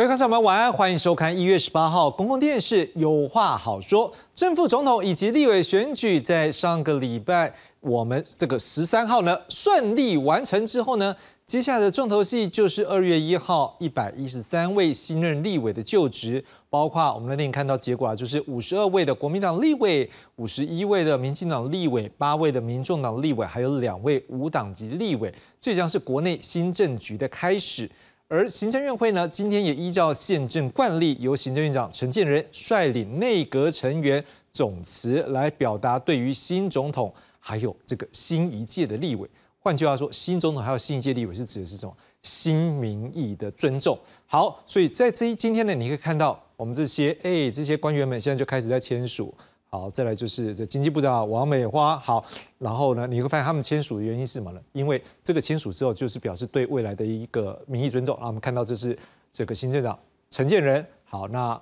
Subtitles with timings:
[0.00, 4.10] 各位观众朋友们，晚安，欢迎收看一月十八号公共电视《有话好说》。
[4.34, 11.14] 正副总统以及立委选举在上个礼拜，我们这个十三号呢顺利完成之后呢，
[11.46, 25.30] 接下来的重头戏就是二月一号一百一十三位新任立委的就职，包括我们那天看到结果啊，就是五十二位的国民党立委，五十一位的民进党立委，八位的民众党立委，还有两位无党籍立委，
[25.60, 27.86] 这将是国内新政局的开始。
[28.32, 39.28] 而行政院会呢，今天也依照宪政惯例，由行政院长陈建仁率领内阁成员总辞来表达对于新总统还有这个新一届的立委。
[39.58, 41.92] 换句话说，新总统还有新一届立委是指的是什么？
[42.22, 43.98] 新民意的尊重。
[44.26, 49.34] 好，所以在这一今天呢，你可以看到我们这些哎这些官员们现在就开始在签署。
[49.72, 51.96] 好，再来就是这经济部长王美花。
[51.98, 52.24] 好，
[52.58, 54.60] 然后呢，你会发现他们签署的原因是什么呢？
[54.72, 58.26] 因为这个签署之后，就是表示对未来的一个民意尊重啊。
[58.26, 58.98] 我们看到这是
[59.30, 59.96] 这个行政长
[60.28, 60.84] 陈建仁。
[61.04, 61.60] 好，那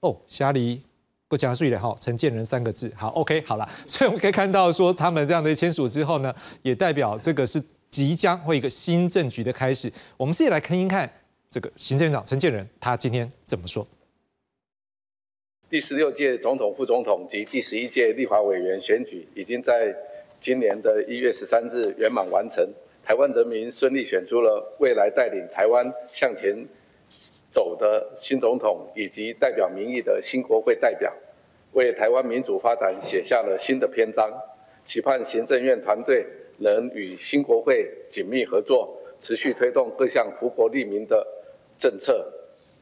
[0.00, 0.82] 哦，虾梨
[1.28, 2.92] 不加税了哈，陈建仁三个字。
[2.96, 3.68] 好，OK，好了。
[3.86, 9.92] 所以我们可以看到说，他们这样的签署之后呢，也代表这个是即将会一个新政局的开始。
[10.16, 11.08] 我们自己来看一看
[11.48, 13.86] 这个行政长陈建仁他今天怎么说。
[15.74, 19.92] 第十六届总统、副总统及第十一届立法委员选举已经在
[20.40, 22.64] 今年的一月十三日圆满完成。
[23.04, 26.64] 台湾人民顺利选出了未来带领台湾向前
[27.50, 31.12] 走的新总统，以及代表民意的新国会代表，
[31.72, 34.32] 为台湾民主发展写下了新的篇章。
[34.84, 36.24] 期盼行政院团队
[36.58, 41.26] 能与新国会紧密合作，持续推动各项福国利民的
[41.80, 42.32] 政策。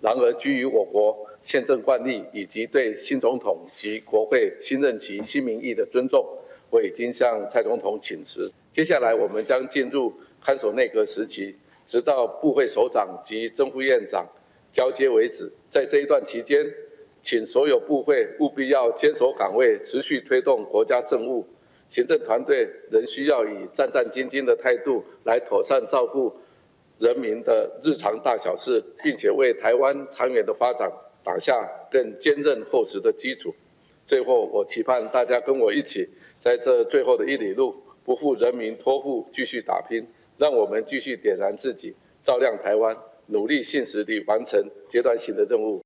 [0.03, 1.27] 然而，基于我国。
[1.43, 6.25] 宪政惯例以及对新总统及国会新任期新民意的尊重，
[6.71, 8.51] 我已经向蔡总统请辞。
[8.73, 11.55] 接下来，我们将进入看守内阁时期，
[11.87, 14.27] 直到部会首长及正副院长
[14.73, 15.51] 交接为止。
[15.69, 16.65] 在这一段期间，
[17.23, 21.47] 请所有部会务必要坚守岗位，持续推动国家政务。
[21.89, 26.33] 行政团队仍需要以战战兢兢的态度来妥善照顾
[26.99, 30.91] 人民的日常大小事，并且为台湾长远的发展。
[31.25, 33.55] 打下更坚韧厚实的基础。
[34.07, 36.09] 最后，我期盼大家跟我一起，
[36.41, 37.75] 在这最后的一里路，
[38.05, 40.07] 不负人民托付，继续打拼。
[40.39, 42.97] 让我们继续点燃自己，照亮台湾，
[43.27, 45.81] 努力信实地完成阶段性的任务。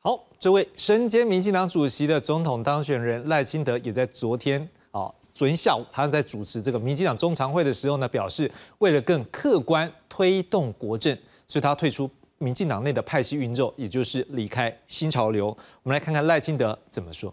[0.00, 4.60] 好，这位身兼民进党主席的总统当选人赖清德，也在昨天
[4.92, 8.48] 啊，昨天下午，他在主持这个民进党中常会的时候呢，表示
[8.78, 11.16] 为了更客观推动国政，
[11.48, 12.08] 所以他退出。
[12.38, 15.46] 民进党内的派系运作，也就是离开新潮流。
[15.82, 17.32] 我们来看看赖清德怎么说。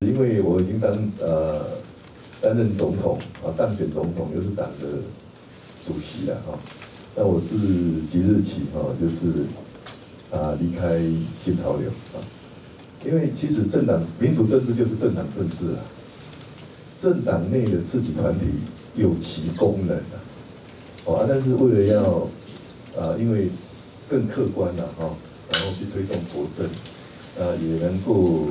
[0.00, 1.76] 因为我已经担呃
[2.40, 4.86] 担任总统啊，当选总统又是党的
[5.86, 6.58] 主席了哈。
[7.14, 7.56] 那我是
[8.10, 9.44] 即日起哈，就是
[10.30, 11.00] 啊离开
[11.38, 12.16] 新潮流啊。
[13.04, 15.80] 因为其实政党民主政治就是政党政治啊，
[16.98, 18.46] 政党内的自己团体
[18.94, 20.16] 有其功能啊，
[21.04, 22.28] 哦，但是为了要
[22.98, 23.48] 啊，因为
[24.08, 25.08] 更客观了哈，
[25.52, 26.66] 然后去推动国政，
[27.38, 28.48] 啊，也能够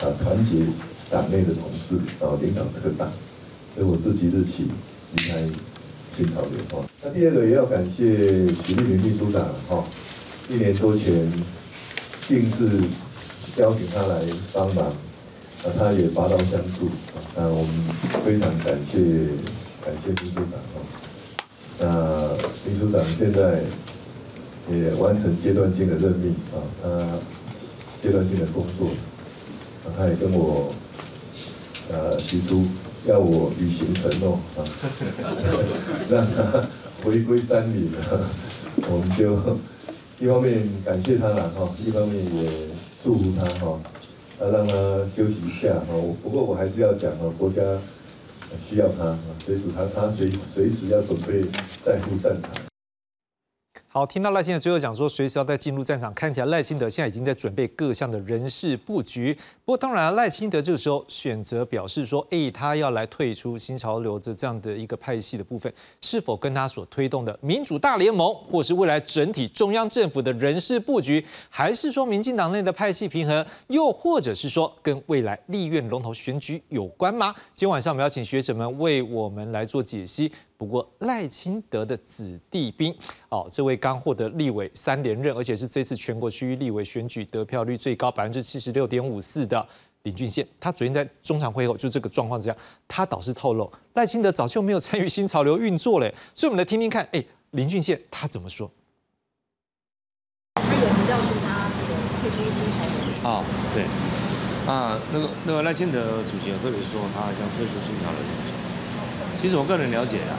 [0.00, 0.66] 啊团结
[1.10, 3.10] 党内的同志，然后领导这个党，
[3.74, 4.68] 所以我自己日起
[5.14, 5.38] 离开
[6.14, 6.86] 新潮流哈。
[7.02, 9.84] 那第二个也要感谢许立明秘书长哈，
[10.50, 11.32] 一年多前
[12.28, 12.68] 定是
[13.56, 14.20] 邀请他来
[14.52, 16.86] 帮忙，啊，他也拔刀相助，
[17.34, 18.98] 啊，我们非常感谢
[19.82, 20.81] 感谢秘书长哈。
[21.78, 22.28] 那
[22.64, 23.60] 秘书长现在
[24.70, 26.88] 也完成阶段性的任命啊，他
[28.00, 28.88] 阶段性的工作，
[29.96, 30.72] 他也跟我
[31.90, 32.62] 呃提出
[33.06, 34.62] 要我履行承诺啊，
[36.08, 36.68] 让他
[37.02, 37.90] 回归山林，
[38.88, 39.36] 我们就
[40.20, 42.50] 一方面感谢他了哈，一方面也
[43.02, 43.80] 祝福他哈，
[44.38, 44.74] 啊，让他
[45.16, 45.86] 休息一下哈。
[46.22, 47.60] 不过我还是要讲哈，国家。
[48.68, 51.44] 需要他，随时他他随随时要准备
[51.82, 52.71] 再赴战场。
[53.94, 59.36] 好，听到赖清德最后讲说，随时要再进入战场，看起来赖清德现在已经在准备各项的人事布局。
[59.66, 77.34] 不过，当然，赖清德这个时候选择表示说，哎，他要来退出新潮流的这样的一个派系的部分，是否跟他所推动的民主大联盟，或是未来整体中央政府的人事布局，还是说民进党内的派系平衡，又或者是说跟未来立院龙头选举有关吗？
[77.54, 80.32] 今天晚上我们要请学者们为我们来做解析。
[80.62, 82.96] 不过赖清德的子弟兵
[83.30, 89.66] 哦，这位刚获得立委三连任，而且是这次全国区域立委选举得票率最高百分之七十六点五四的
[90.04, 92.56] 林俊宪，他昨天在中常会后就这个状况之下，
[92.86, 98.70] 他倒是透露赖清德早就没有参与新潮流运作了，所以我们来听听看，哎，林俊宪他怎么说？
[100.54, 102.86] 他也是告诉他这个退出新潮
[103.20, 103.44] 流啊，
[103.74, 103.82] 对
[104.72, 108.54] 啊，那个那个赖清德主席特别说他将退出新潮流运作，
[109.38, 110.38] 其实我个人了解啊。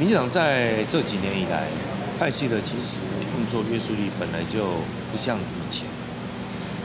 [0.00, 1.64] 民进党在这几年以来，
[2.18, 3.00] 派系的其实
[3.36, 4.64] 运作约束力本来就
[5.12, 5.86] 不像以前。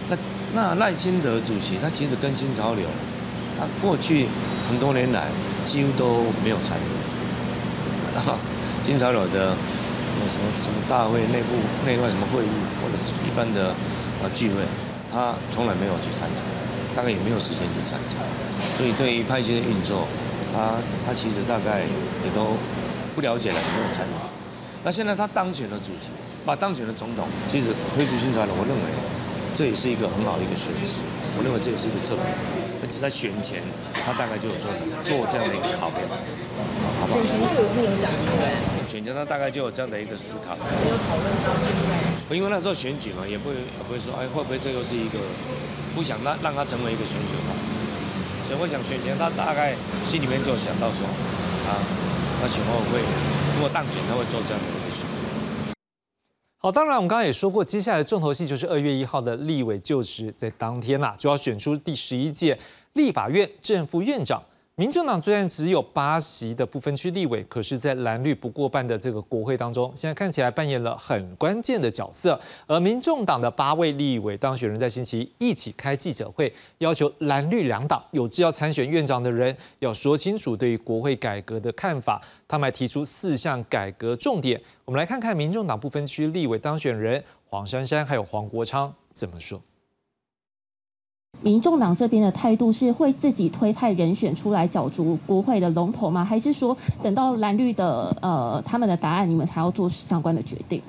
[0.10, 0.18] 那
[0.54, 2.86] 那赖清德主席他其实跟新潮流，
[3.58, 4.28] 他过去
[4.68, 5.30] 很多年来
[5.64, 6.84] 几乎都没有参与。
[8.84, 9.56] 新潮流的
[10.12, 12.52] 什么什么什么大会、内部内外什么会议，
[12.84, 13.74] 或者是一般的
[14.22, 14.56] 呃聚会，
[15.10, 16.44] 他从来没有去参加，
[16.94, 18.20] 大概也没有时间去参加。
[18.78, 20.06] 所以对于派系的运作，
[20.54, 20.76] 他
[21.08, 22.60] 他其实大概也都
[23.16, 24.12] 不了解了，也没有参与。
[24.84, 26.12] 那现在他当选了主席，
[26.46, 28.84] 把当选的总统，其实推出新潮流，我认为
[29.56, 31.02] 这也是一个很好的一个宣示。
[31.38, 32.28] 我认为这也是一个证明，
[32.80, 34.70] 而且在选前，他大概就有做
[35.04, 36.00] 做这样的一个考量，
[37.02, 37.20] 好不好？
[37.20, 38.24] 选前就已经有讲了，
[38.88, 40.56] 选前他大概就有这样的一个思考。
[40.56, 42.36] 没有讨论到现在。
[42.36, 45.20] 因为那时候选举嘛，也不会也不会说，哎，会不会这又是一个
[45.94, 47.54] 不想让让他成为一个选举嘛？
[48.48, 49.74] 所以我想选前他大概
[50.06, 51.04] 心里面就有想到说，
[51.66, 51.82] 啊，
[52.46, 53.00] 那选后会
[53.56, 55.04] 如果当选，他会做这样的一个选。
[56.60, 62.60] 好，当然我们刚刚也说过，接下来重头戏就是二月一号的立委就职，在当天呐、就要选出第十一届
[62.94, 64.44] 立法院正副院长。
[64.78, 72.38] 民进党虽然只有八席的不分区立委，可是，在蓝绿不过半的这个国会当中，现在看起来扮演了很关键的角色。
[72.68, 82.22] 而民众党的八位立委当选人在星期一一起开记者会，要求蓝绿两党有志要参选院长的人要说清楚对于国会改革的看法。
[82.46, 84.62] 他们还提出四项改革重点。
[84.84, 89.62] 我们来看看民众党不分区立委当选人黄珊珊还有黄国昌怎么说。
[91.46, 96.26] 民众党这边的态度是会自己推派人选出来角逐国会的龙头吗？
[96.26, 100.82] 还是说等到蓝绿的呃他们的答案，你们才要做相关的决定？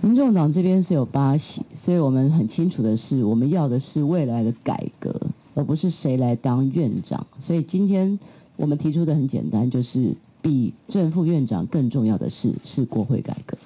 [0.00, 5.14] 民众党这边是有八席，所以我们很清楚的是，我们要的是未来的改革，
[5.54, 7.26] 而不是谁来当院长。
[7.38, 8.18] 所以今天
[8.56, 13.58] 我们提出的很简单，就是比正副院长更重要的是是国会改革。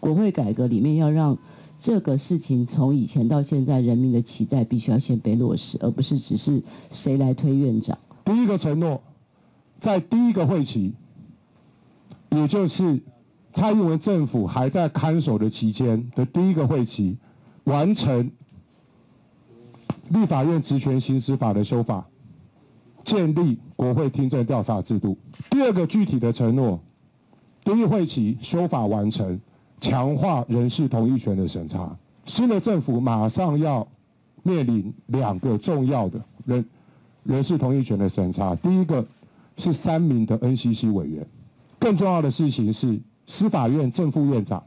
[0.00, 1.36] 国会改革里面要让
[1.78, 7.96] 这个事情从以前到现在，人民的期待必须要先被落实，而不是只是谁来推院长。
[8.24, 9.00] 第一个承诺，
[9.78, 10.94] 在第一个会期，
[12.30, 13.00] 也就是
[13.52, 17.18] 蔡英文政府还在看守的期间的第一个会期，
[17.64, 18.30] 完成
[20.08, 22.08] 立法院职权行使法的修法，
[23.04, 25.16] 建立国会听证调查制度。
[25.50, 26.80] 第二个具体的承诺，
[27.64, 29.38] 第一会期修法完成，
[29.80, 31.96] 强化人事同意权的审查。
[32.24, 33.86] 新的政府马上要
[34.42, 36.64] 面临两个重要的人
[37.22, 38.54] 人事同意权的审查。
[38.56, 39.06] 第一个
[39.56, 41.26] 是三名的 NCC 委员，
[41.78, 44.62] 更重要的事情是司法院正副院长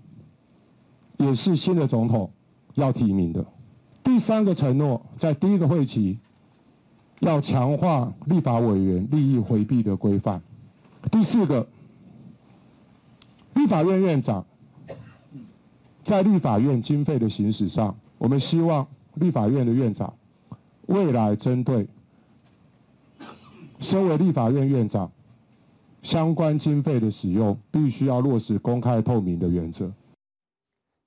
[1.18, 2.32] 也是新的总统
[2.76, 3.46] 要提名的。
[4.04, 6.18] 第三个承诺，在第一个会期
[7.20, 10.42] 要强化立法委员利益回避的规范。
[11.12, 11.68] 第四个，
[13.54, 14.46] 立法院院长
[16.10, 18.88] 在立法院经费的行使上，我们希望
[19.18, 20.12] 立法院的院长
[20.88, 21.88] 未来针对
[23.80, 25.12] 身为立法院院长
[26.02, 29.86] 相关经费的使用，必须要落实公开透明的原则。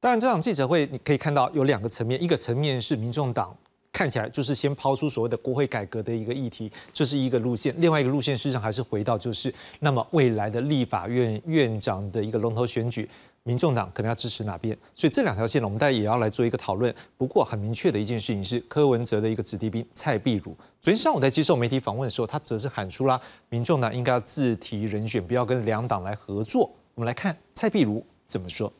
[0.00, 3.52] 当然，这场记者会你可以看到有两个层面，一个层面是民众党
[3.92, 13.10] 看起来就是先抛出所谓的国会改革的一个议题，这是一个路线；另外一个路线事实上还是回到就是那么未来的立法院院长的一个龙头选举，
[13.44, 14.76] 民众党可能要支持哪边？
[14.94, 16.94] 所以这两条线呢，我们大家也要来做一个讨论。
[17.16, 26.70] 不过很明确的一件事情是，柯文哲的一个子弟兵蔡壁如，昨天上午在接受媒体访问的时候，他则是喊出啦，民众党应该要自提人选，不要跟两党来合作。
[26.94, 28.72] 我们来看蔡壁如怎么说。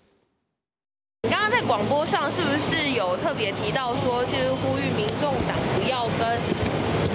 [1.25, 6.39] 你刚刚在广播上是不是有特别提到说，就是呼吁民众党不要跟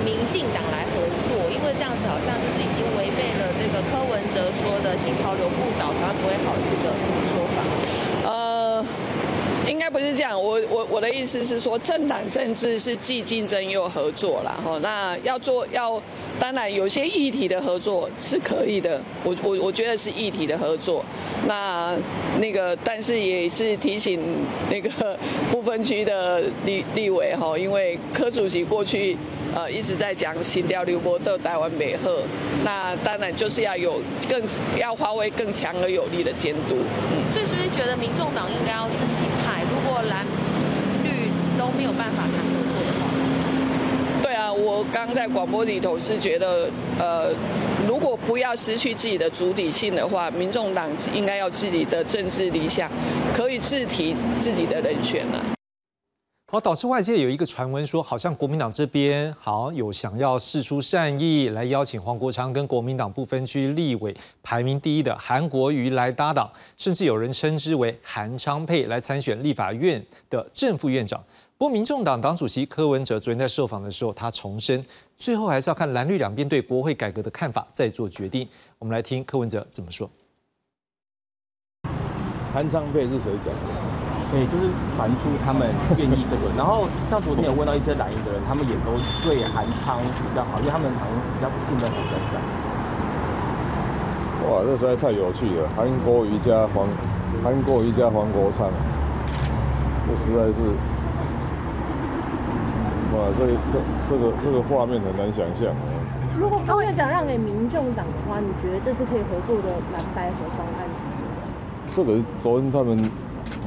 [0.03, 2.35] 民进党来合作，因为这样子好像
[3.91, 6.89] 柯文哲说的新潮流不倒，他不会好这个
[7.31, 7.46] 说。
[9.69, 10.41] 应该不是这样。
[10.41, 14.57] 我我我的意思是说，政党政治是既竞争又合作啦。
[14.63, 14.79] 哈。
[14.81, 16.01] 那要做要，
[16.39, 19.01] 当然有些议题的合作是可以的。
[19.23, 21.03] 我我我觉得是议题的合作。
[21.45, 21.95] 那
[22.39, 24.21] 那个，但是也是提醒
[24.69, 25.17] 那个
[25.51, 29.17] 不分区的立立委哈，因为柯主席过去
[29.53, 32.21] 呃一直在讲新调流波的台湾美赫，
[32.63, 34.41] 那当然就是要有更
[34.79, 36.77] 要发挥更强而有力的监督。
[37.11, 37.33] 嗯。
[37.33, 39.27] 所以是不是觉得民众党应该要自己？
[40.03, 40.25] 蓝
[41.03, 43.07] 绿都没有办法谈合作的话？
[44.23, 47.33] 对啊，我刚在广播里头是觉得，呃，
[47.87, 52.89] 如果不要失去自己的主体性的话，民众党应该要自己的政治理想，
[53.33, 55.56] 可以自提自己的人选了。
[56.49, 71.21] 好，导致外界有一个传闻说，好像国民党这边好有想要示出善意，来邀请黄国昌跟国民党不分区立委排名第一的韩国瑜来搭档，甚至有人称之为韩昌配来参选立法院的正副院长。
[71.57, 74.81] 不过，民众党党主席柯文哲昨天在受访的时候，他重申，
[75.17, 78.47] 最后还是要看蓝绿两边对国会改革的看法再做决定。
[78.79, 80.09] 我们来听柯文哲怎么说。
[82.53, 83.86] 韩昌佩是谁讲的？
[84.29, 92.35] 对，就是传出他们愿意这个，然后像昨天有问到一些蓝营的人，他们也都对韩昌比较好，因为他们好像比较不信任韩先生。
[94.51, 95.69] 哇，这实在太有趣了！
[95.77, 96.91] 韩国瑜加黄，
[97.41, 98.67] 韩国瑜加黄国昌，
[100.07, 100.59] 这实在是，
[103.15, 103.79] 哇，这这
[104.11, 105.71] 这个这个画面很难想象。
[106.37, 110.83] 如果高院长让给民众党的话，你觉得这是可以合作的蓝白合方案？
[111.95, 113.09] 这个昨天他们。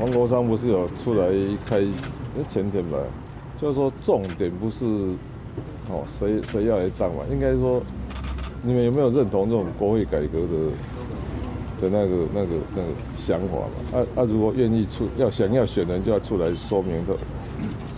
[0.01, 1.29] 黄国昌不是有出来
[1.67, 1.85] 开？
[2.49, 2.97] 前天吧，
[3.61, 4.85] 就是说重点不是
[5.91, 7.23] 哦，谁谁要来当嘛？
[7.31, 7.83] 应该说，
[8.63, 13.99] 你们有没有认同这种国会改革的的那个那个那个想法嘛？
[13.99, 17.15] 啊啊，如果愿意出要想要选人，就要出来说明的。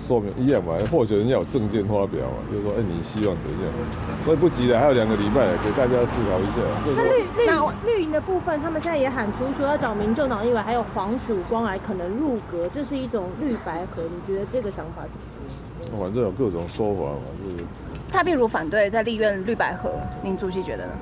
[0.07, 3.61] 说明一样嘛，候选人要有证件发表嘛，就是说，哎，你希望怎样？
[4.25, 6.59] 所以不急的，还有两个礼拜，给大家思考一下。
[6.97, 7.47] 那绿绿
[7.87, 15.03] 绿营的部分，他们现在也喊出说要找民众党立委还有黄曙光来可能入阁，这是一种绿白合，你觉得这个想法
[15.81, 17.65] 怎么反正有各种说法嘛，就是。
[18.09, 19.91] 蔡壁如反对在立院绿白合，
[20.23, 20.93] 您主席觉得呢？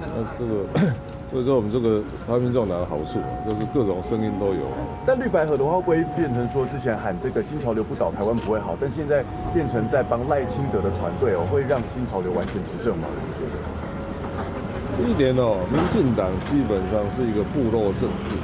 [0.00, 0.94] 那这个。
[1.34, 4.70] 所以说我们这个台湾民众党的好处，就是各种声音都有。
[5.04, 9.18] 但绿白合的话，会不会变成说之前喊这个新潮流不倒台湾不会好，但现在
[9.52, 13.10] 变成在帮赖清德的团队哦，会让新潮流完全执政吗？
[13.18, 13.58] 你觉得？
[14.94, 18.38] 这一点哦，民进党基本上是一个部落政治，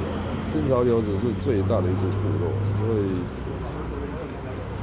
[0.51, 2.51] 新潮流只是最大的一支部落，
[2.83, 3.23] 所以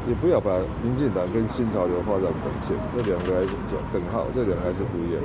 [0.09, 3.53] 你不要把民进党跟新潮流画上等线，这两个还是
[3.93, 5.21] 等号，这两个还是不一样。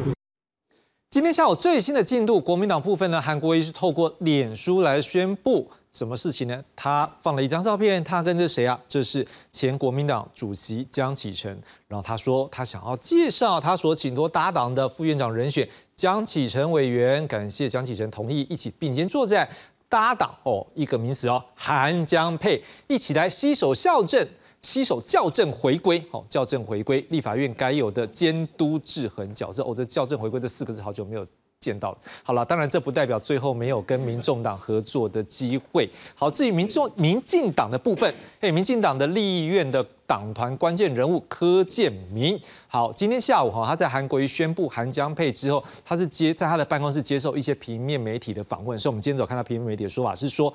[1.14, 6.60] 今天下午最新的进度，国民党部分呢，韩国瑜是透过脸书来宣布什么事情呢？
[6.76, 8.82] 他放了一张照片，他跟着谁啊？
[8.88, 11.56] 这是前国民党主席江启臣。
[11.88, 19.48] 然后他说他想要介绍他所请托搭档的副院长人选江启臣委员，感谢江启臣同意一起并肩作战，
[19.88, 24.28] 搭档哦，一个名词哦，韩江配，一起来携手校正。
[24.64, 29.62] 携手校正回归，好，校正回归，立法院该有的监督制衡角色。
[29.64, 31.28] 哦，这校正回归这四个字好久没有
[31.60, 31.98] 见到了。
[32.24, 35.90] 好了，当然这不代表最后没有跟民众党合作的机会。
[36.16, 48.80] 好，至于民众民进党的部分，嘿，民进党的立院的党团关键人物柯建明，好，今天下午哈，他在韩国瑜宣布韩江配之后，他是接在他的办公室接受一些平面媒体的访问。
[48.80, 50.54] 所以，我们今天早看到平面媒体的说法是说，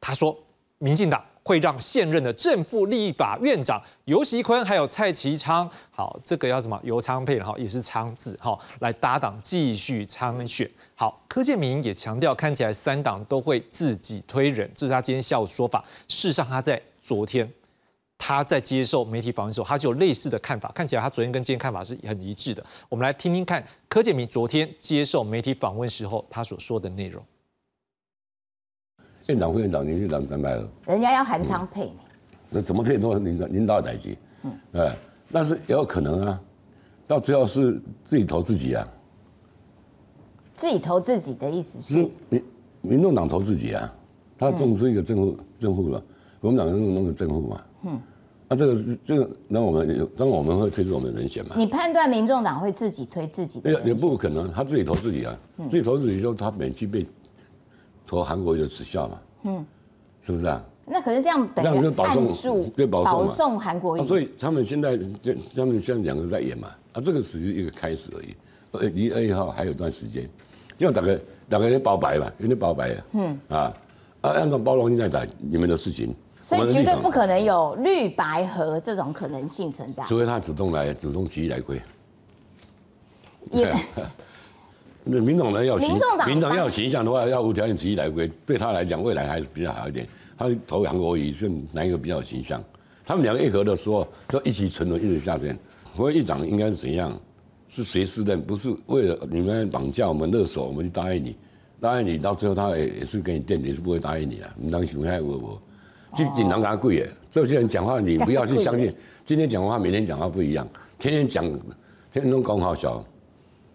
[0.00, 0.34] 他说
[0.78, 1.22] 民进党。
[1.42, 10.70] 会让现任的正副立法院长尤锡坤还有蔡其昌，好，这个要什么尤昌配，哈，也是昌字，哈，来搭档继续参选。
[10.94, 15.84] 好，柯建明也强调，看起来三党都会自己推人，这是他今天下午说法。
[16.08, 17.50] 事实上，他在昨天
[18.18, 20.70] 他在接受媒体访问的时候，他就有类似的看法。
[20.74, 22.62] 看起来他昨天跟今天看法是很一致的。
[22.90, 27.24] 我们来听听看柯建明昨天接受媒体访问时候他所说的内容。
[29.30, 30.48] 院长、副院长，您是怎怎么
[30.86, 31.92] 人家要韩昌配，
[32.50, 34.96] 那怎么配都是领导领导等级，嗯，哎，
[35.30, 36.40] 但是也有可能啊，
[37.06, 38.86] 到最后是自己投自己啊。
[40.56, 42.10] 自己投自己的意思是？
[42.28, 42.44] 民
[42.82, 43.94] 民众党投自己啊，
[44.36, 46.02] 他种出一个正副正副了，
[46.40, 48.00] 国民党弄弄个政府嘛，嗯，
[48.48, 51.54] 那这个是这个，那我们那我们会推出我们的人选嘛？
[51.56, 53.62] 你判断民众党会自己推自己？
[53.64, 57.06] 也也不可能，他自己投自己啊，自己投自己就他免去被。
[58.10, 59.64] 投韩国瑜的耻笑嘛，嗯，
[60.20, 60.60] 是不是啊？
[60.84, 68.34] 那可是这样等于保送，对保送保送韩国瑜，所以他们现在就他们现在两个在演嘛，啊，这个属于一个开始而已，
[68.72, 70.28] 呃，离二号还有段时间，
[70.76, 71.16] 这样大概
[71.48, 73.40] 大概人包白吧，有点包白啊，嗯。
[73.48, 73.72] 啊
[74.22, 81.80] 啊，按照包容性在打你们的事情，所以绝对不可能有绿白和这种可能性存在，除非他主动来主动提议来归，
[83.52, 83.72] 也。
[85.04, 90.06] 那民众呢要民众党民众要形象的话，要无条件提议来归，对他来讲未来还是比较好一点。
[90.36, 92.62] 他投韩国瑜是哪一个比较有形象？
[93.04, 95.58] 他们两个一合的时候，就一起沉沦，一直下线。
[95.96, 97.18] 我议长应该是怎样？
[97.68, 101.36] 是随时的，不是为了你们绑架我们勒索，我们就答应你，
[101.80, 104.52] 答应你到最后他也也是给你垫，也是不会答应你啊。
[104.56, 105.62] 你当熊害我我，
[106.16, 107.08] 就紧张给他跪耶。
[107.28, 108.92] 这些人讲话你不要去相信，
[109.24, 111.44] 今天讲话明天讲话不一样，天天讲，
[112.12, 113.04] 天天都搞好笑。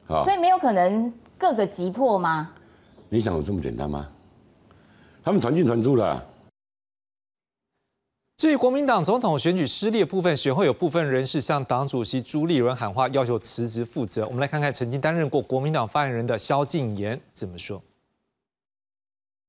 [0.07, 2.53] 所以没有可能各个击破吗？
[3.09, 4.09] 你想有这么简单吗？
[5.23, 6.23] 他们传进传出了。
[8.37, 14.25] 至于国民党总统选举失利的部分，选后有部分人士向党主席朱立伦喊话，要求辞职负责。
[14.27, 17.81] 我们来看看曾经担任过国民党发言人的萧敬言怎么说。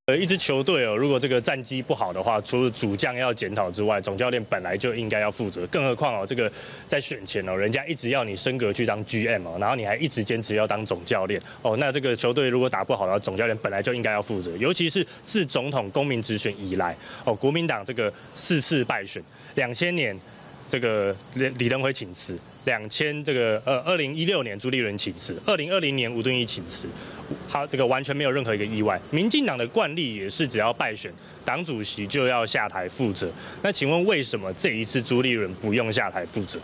[0.07, 5.67] 呃，一支球队哦，如果这个战绩不好的话，除了主将要检讨之外，总教练本来就应该要负责。
[5.67, 6.49] 更何况哦，这个
[6.87, 14.57] 在选前哦，人家一直要你升格去当 GM 哦，然后你还一直坚持要当总教练哦，那这个球队如果打不好的话，总教练本来就应该要负责。
[14.59, 19.21] 尤其是自总统公民直选以来哦，国民党这个四次败选，
[19.57, 20.17] 两千年
[20.69, 26.89] 这个李李登辉请辞，两千这个呃二零一六年朱立伦请辞，二零二零年吴敦义请辞。
[27.49, 29.01] 好，这个完全没有任何一个意外。
[29.11, 31.13] 民进党的惯例也是，只要败选，
[31.45, 33.31] 党主席就要下台负责。
[33.63, 36.59] 那请问为什么这一次朱立伦不用下台负责？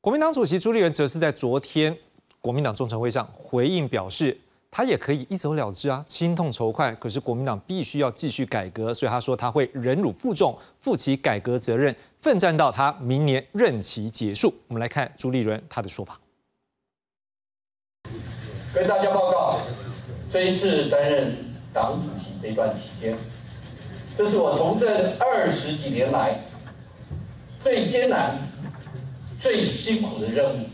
[0.00, 1.96] 国民党主席朱立伦则是在昨天
[2.40, 4.36] 国民党中常会上回应表示，
[4.70, 6.94] 他也可以一走了之啊，心痛仇快。
[6.94, 14.54] 可是国民党必须要继续改革，所以他说他会忍辱负重，负起改革责任，奋战到他明年任期结束。
[14.68, 16.18] 我们来看朱立伦他的说法。
[18.72, 19.58] 跟大家报告，
[20.30, 21.34] 这一次担任
[21.72, 23.16] 党主席这段期间，
[24.16, 26.38] 这是我从政二十几年来
[27.62, 28.38] 最艰难、
[29.40, 30.66] 最辛苦的任务，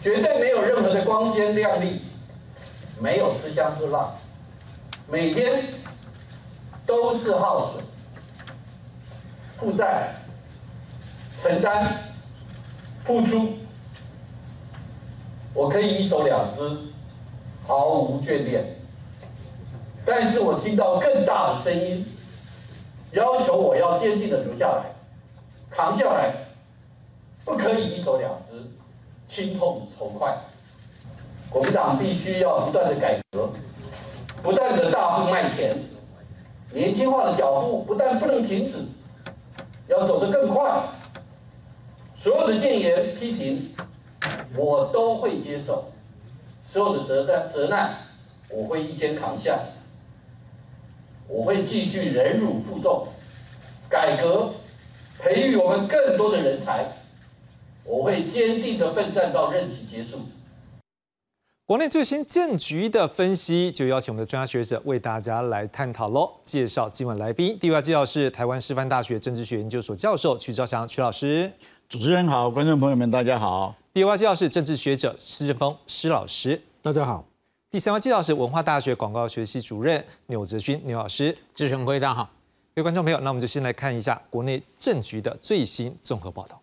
[0.00, 2.02] 绝对没有任何的光鲜亮丽，
[3.00, 4.12] 没有吃香喝辣，
[5.10, 5.64] 每天
[6.86, 7.84] 都是耗损、
[9.58, 10.14] 负债、
[11.42, 12.00] 承担、
[13.04, 13.58] 付出。
[15.54, 16.78] 我可以一走了之，
[17.66, 18.64] 毫无眷恋。
[20.04, 22.04] 但是我听到更大的声音，
[23.12, 24.94] 要求我要坚定的留下来，
[25.70, 26.34] 扛下来，
[27.44, 28.64] 不可以一走了之，
[29.28, 30.34] 心痛愁快。
[31.50, 33.50] 国民党必须要不断的改革，
[34.42, 35.76] 不断的大步迈前，
[36.72, 38.78] 年轻化的脚步不但不能停止，
[39.86, 40.82] 要走得更快。
[42.16, 43.68] 所有的谏言批评。
[44.56, 45.84] 我都会接受
[46.66, 47.96] 所有的责难，责难
[48.50, 49.58] 我会一肩扛下，
[51.26, 53.08] 我会继续忍辱负重，
[53.88, 54.50] 改革，
[55.18, 56.86] 培育我们更多的人才，
[57.84, 60.20] 我会坚定的奋战到任期结束。
[61.64, 66.30] 国内最新政局的分析，就邀请我们的专家学者为大家来探讨喽。
[66.42, 71.50] 介绍今晚来宾，第一位介绍是台湾师范大学政治学研究所教授曲兆祥曲老师。
[71.88, 73.74] 主持人好，观众朋友们大家好。
[73.94, 77.28] 第二位介绍是政治学者施正峰施老师，大家好。
[77.70, 82.30] 第三位介绍是文化大学广告学系主任钮泽勋钮老师，主持人各位大家好。
[82.74, 86.58] 各位观众朋友，那我们就先来看一下国内政局的最新综合报道。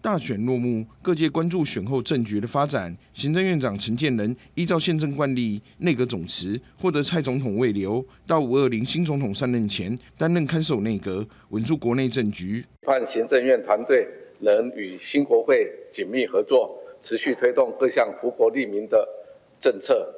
[0.00, 2.96] 大选落幕，各界关注选后政局的发展。
[3.12, 12.64] 行政院长陈建仁依照宪政惯例，内阁总辞，获得蔡总统未留，到五二零新总统上任前担任看守内阁，稳住国内政局。
[12.80, 14.08] 盼行政院团队。
[14.40, 19.08] 能与新国会紧密合作，持续推动各项福国利民的
[19.60, 20.14] 政策。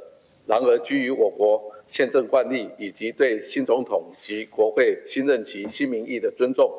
[0.46, 6.72] 然而，基于我国宪政惯例以及对新总统及国会新任期新民意的尊重。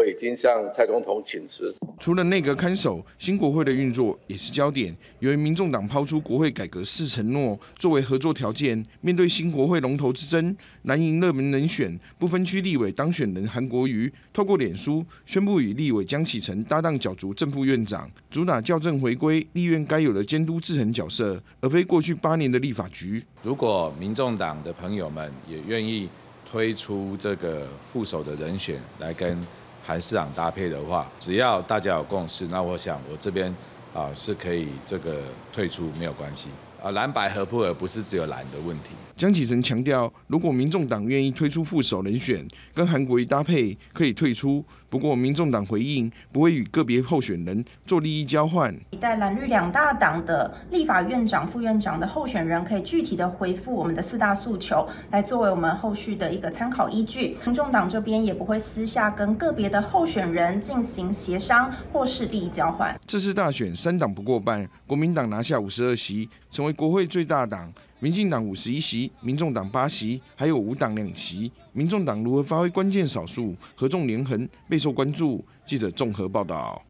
[0.00, 1.74] 我已经向蔡总统请辞。
[1.98, 4.96] 除了内阁看守，新国会的运作也是焦点。
[5.18, 23.22] 由于民众党抛出国会改革四承诺作为合作条件，面对新国会龙头之争，蓝营热门人选不分区立委当选人韩国瑜，透过脸书宣布与立委江启臣搭档角逐正副院长，主打校正回归立院该有的监督制衡角色，而非过去八年的立法局。
[23.42, 26.08] 如果民众党的朋友们也愿意
[26.50, 29.38] 推出这个副手的人选来跟。
[29.84, 33.54] 韩市长搭配的话，只要大家有共识，那我想我这边
[33.94, 36.48] 啊是可以这个退出没有关系
[36.82, 36.90] 啊。
[36.92, 38.90] 蓝白合不合不是只有蓝的问题。
[39.16, 44.64] 江启臣强调，如果民众党愿意推出副手人选，跟韩国瑜搭配，可以退出。
[44.90, 48.74] 不过，民众党回应不会与个别候选人做利益交换。
[48.90, 57.36] 期待蓝绿两大党的立法院长、副院长的候选人可以具体的回复我们的四大诉求，来作为我们后续的一个参考依据。
[57.46, 62.98] 民众党这边也不会私下跟个别的候选人进行协商或是利益交换。
[63.06, 67.72] 这次大选三党不过半，国民党拿下五十二席，成为国会最大党。
[68.00, 71.52] 民进党五十一席，民众党八席，还有五党两席。
[71.72, 75.44] 民众党如何发挥关键少数合纵连横，备受关注。
[75.66, 76.82] 记者综合报道。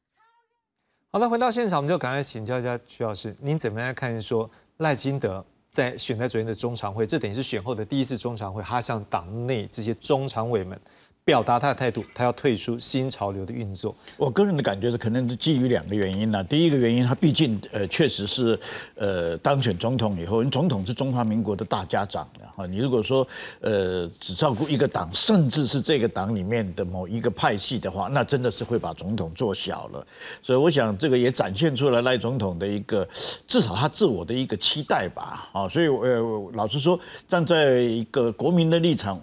[1.12, 4.20] 好的，回到现场，我们就赶快请教一下徐老师，您怎么样看？
[4.22, 10.80] 说赖清德在选在昨天的中常会，这等于是选后的第一次中常会，他向党内这些中常委们
[11.24, 13.94] 表达他的态度，他要退出新潮流的运作。
[14.16, 16.42] 我个人的感觉是，可能是基于两个原因呢。
[16.44, 18.58] 第一个原因，他毕竟呃确实是
[18.96, 22.66] 呃当选总统以后，总统是中华民国的大家长哈。
[22.66, 23.26] 你如果说
[23.60, 30.04] 呃只照顾一个党，甚至是这个党里面的某一个派系的话，那真的是会把总统做小了。
[30.42, 33.06] 所以我想这个也展现出来赖总统的一个
[33.46, 35.48] 至少他自我的一个期待吧。
[35.52, 39.20] 啊，所以呃老实说，站在一个国民的立场，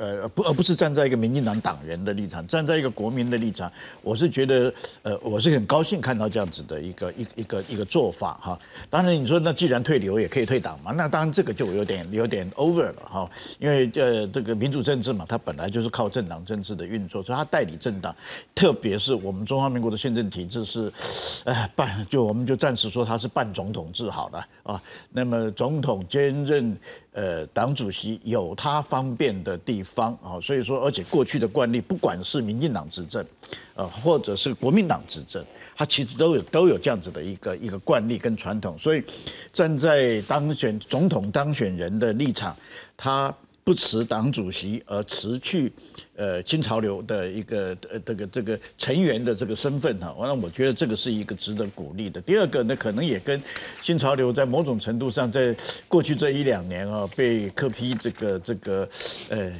[0.00, 1.60] 呃不而不是站在一个民进党。
[1.60, 8.58] 党员的立场，站在一个国民的立场，我是觉得，呃，我是很高兴看到这样子的一个一一个一个做法哈。
[8.88, 13.30] 当然，你说那既然退流也可以退党嘛，那当然这个就有点有点 over 了哈。
[13.58, 18.16] 因为呃，这个民主政治嘛，它本来就是靠政党政治的运作，所以它代理政党，
[18.54, 20.90] 特别是我们中华民国的宪政体制是，
[21.44, 24.82] 呃，半就我们就暂时说它是半总统制好了啊。
[25.10, 26.74] 那么总统兼任。
[27.12, 33.24] 呃，党主席有他方便的地方啊，所以说，而且过去的惯例，不管是民进党执政，
[33.74, 35.44] 呃，或者是国民党执政，
[35.76, 39.02] 他其实都有都有这样子的一个一个惯例跟传统，所以
[39.52, 42.56] 站在当选总统当选人的立场，
[42.96, 43.34] 他。
[43.62, 45.72] 不辞党主席而辞去，
[46.16, 52.20] 呃，新潮流的一个呃这个这个成员的这个身份哈，那我觉得这个是一个值得鼓励的。
[52.20, 53.40] 第二个呢，可能也跟
[53.82, 55.54] 新潮流在某种程度上，在
[55.86, 58.88] 过去这一两年啊，被科批这个这个
[59.28, 59.52] 呃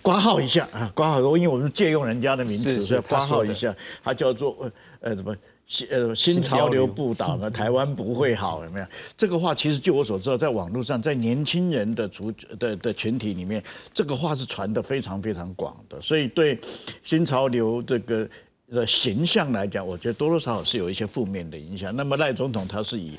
[0.00, 5.36] 挂号一下啊，挂号，因为我们借用人家的名词，所以挂号一下，它叫做呃呃什么？
[5.66, 8.86] 新呃新潮流不倒呢，台湾不会好，有没有？
[9.16, 13.60] 这个话其实就我所知道，在网络上，在年轻人的族的的群体里面，
[13.92, 16.56] 这个话是传的非常非常广的，所以对
[17.02, 18.28] 新潮流这个
[18.70, 21.94] 的形象来讲，我觉得多多少少是有一些负面的影响。
[21.96, 23.14] 那么赖总统他是以，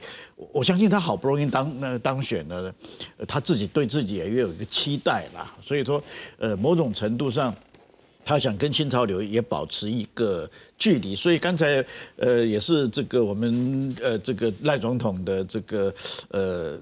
[0.54, 2.74] 我相信他好不容易当那当选了，
[3.28, 6.02] 他自己对自己也有一个期待啦，所以说
[6.38, 7.54] 呃某种程度上。
[8.28, 11.84] 他想跟新潮流也保持一个距离，所以刚才
[12.18, 15.94] 呃也是这个我们呃这个赖总统的这个
[16.32, 16.78] 呃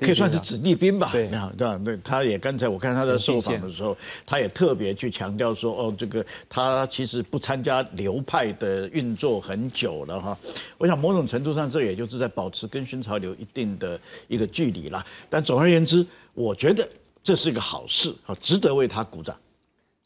[0.00, 1.52] 可以算是子弟兵吧，对吧？
[1.84, 10.36] 对，他也刚才我看他在受访的时候，他也特别去强调说，哦，这个他其实不参加流派的运作很久了哈。
[10.78, 15.04] 我想某种程度上，这也就是在保持跟新潮流一定的一个距离啦。
[15.28, 16.88] 但总而言之，我觉得
[17.22, 19.36] 这是一个好事，好，值得为他鼓掌。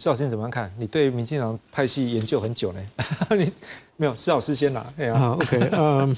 [0.02, 0.68] 施老师怎么样看？
[0.76, 2.80] 你对民进党派系研究很久呢？
[3.38, 3.48] 你
[3.96, 4.16] 没有？
[4.16, 4.80] 施老师先拿。
[5.14, 6.16] 啊，OK，嗯，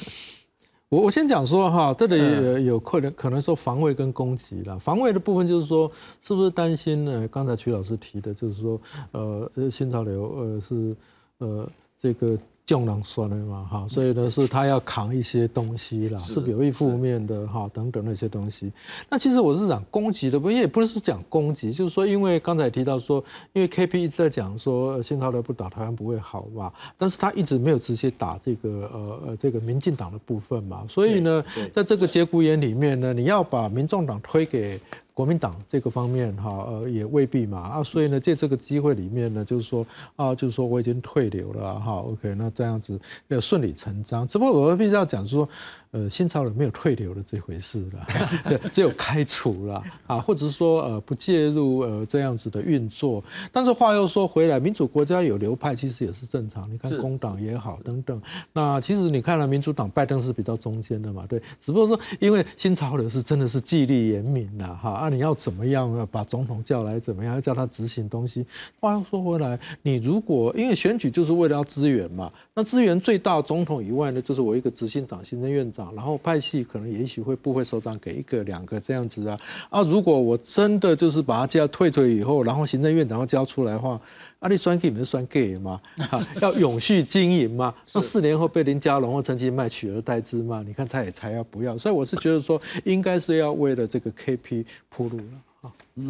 [0.89, 4.79] 我我先讲说哈，这里有可能可能说防卫跟攻击了。
[4.79, 5.93] 防卫的部分就是说，
[6.23, 7.29] 是不是担心呢？
[7.29, 8.81] 刚才曲老师提的，就是说，
[9.13, 10.97] 呃，新潮流，呃，是
[11.37, 11.69] 呃
[12.01, 12.39] 这个。
[12.67, 18.73] 重囊酸的嘛，哈，所以呢是他要扛一些东西啦，是有一负面的哈等等那些东西。
[19.11, 23.23] 那其实我是讲攻击的，不也不是讲攻击，就是说，因为刚才提到说，
[23.53, 34.81] 因为 K P 一直在讲说新潮流不打台湾不会好嘛，但是他一直没有直接打这个呃呃这个民进党的部分嘛，所以呢，在这个节骨眼里面呢，你要把民众党推给。
[35.15, 44.29] 国民党这个方面哈，呃，也未必嘛啊，所以呢，借这个机会里面呢，就是说啊，就是说我已经退流了哈，OK，那这样子要顺理成章。
[44.29, 45.49] 只不过我们必须要讲说。
[45.95, 48.07] 呃，新潮流没有退流的这回事了，
[48.73, 53.23] 只有开除了啊，或者是说呃不介入呃这样子的运作。
[53.53, 56.69] 但是话又说回来，民主国家有流派其实也是正常。
[56.69, 58.21] 你看工党也好等等，
[58.53, 61.41] 那其实你看了民主党拜登是比较中间的嘛，对。
[61.61, 68.45] 只不过说因为新潮流是真的是纪律严明呐，哈啊你要怎么样把总统叫来怎么样要叫他执行东西。
[68.81, 75.84] 话又说回来，你如果因为选举就是为了要支援嘛，那支援最大总统以外呢，就是我一个执行党行政院长。
[75.95, 79.39] 然后派系可能也许会部会首长给一个两个这样子啊
[79.71, 79.83] 啊！
[79.83, 84.01] 如果我真的就是把他叫退退以后，然后行政院长要交出来的话，
[84.39, 85.81] 啊，你算给你们算给吗？
[86.41, 87.75] 要永续经营吗？
[87.93, 90.65] 那四年后被林佳龙或陈其迈取而代之吗？
[90.67, 91.77] 你看他也才要不要？
[91.77, 95.25] 所以我是觉得说，应该是要为了这个 KP 铺路了。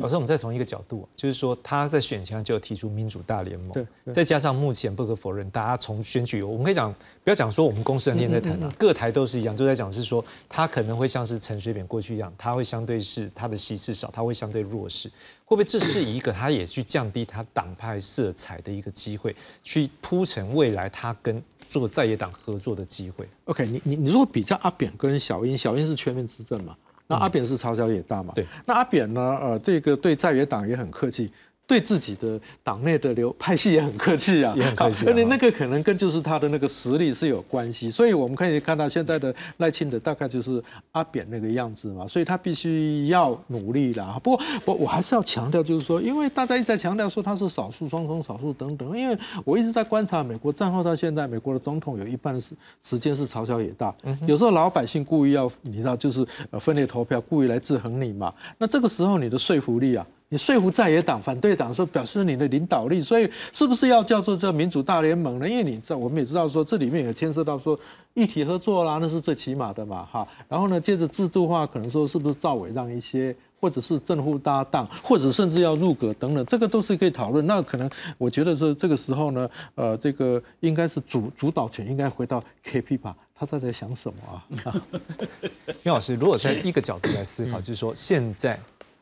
[0.00, 6.90] 老师，我们再从一个角度，就是说他在选前就提出民主大联盟，再加上目前不可否认，大家从选举，我们可以讲，
[7.22, 15.08] 不要讲说我们公司的念在谈啊，各台都是一样，就在讲是说他可能会像是陈水扁过去一样，他会相对是他的席次少，他会相对弱势，
[15.44, 26.74] 会不会这是一个他也去降低他党派色彩的一个机会，去铺成未来他跟做在野党合作的机会？OK，你你你如果比较阿扁跟小英，小英是全面执政嘛？
[27.06, 28.32] 那阿扁是朝小也大嘛？
[28.34, 28.46] 对。
[28.64, 29.20] 那阿扁呢？
[29.40, 31.30] 呃，这个对在野党也很客气，
[31.66, 44.20] 对自己的党内的流派系也很客气啊，也很客气啊而且那个可能跟就是他的那个实力是有关系，所以我们可以看到现在的赖清德大概就是阿扁那个样子嘛，所以他必须要努力啦。
[44.22, 53.94] 不过我我还是要强调，就是说，因为大家一直在强调说他是少数双重少数等等，因为我一直在观察美国战后到现在，美国的总统有一半时时间是朝小野大，
[54.26, 60.06] 有时候老百姓故意要你知道就是呃分裂投票，故意来制衡你嘛，那这个时候你的说服力啊。
[60.30, 65.48] 你说服在野党、反对党说表示你的领导力，所以是不是要叫做这民主大联盟呢？
[65.48, 67.78] 因为你知道，我们也知道说这里面也牵涉到说
[68.14, 70.26] 议题合作啦，那是最起码的嘛，哈。
[70.48, 77.46] 然后呢，接着制度化，可能说是不是赵伟让一些，或者是正副搭档，或者甚至要入阁等等，这个都是可以讨论。
[77.46, 84.82] 那可能我觉得是这个时候呢，呃，这个应该是主主导权应该回到 KP 吧，他在在想什么啊？
[85.84, 88.58] 袁老师，如果在一个角度来思考，就是说现在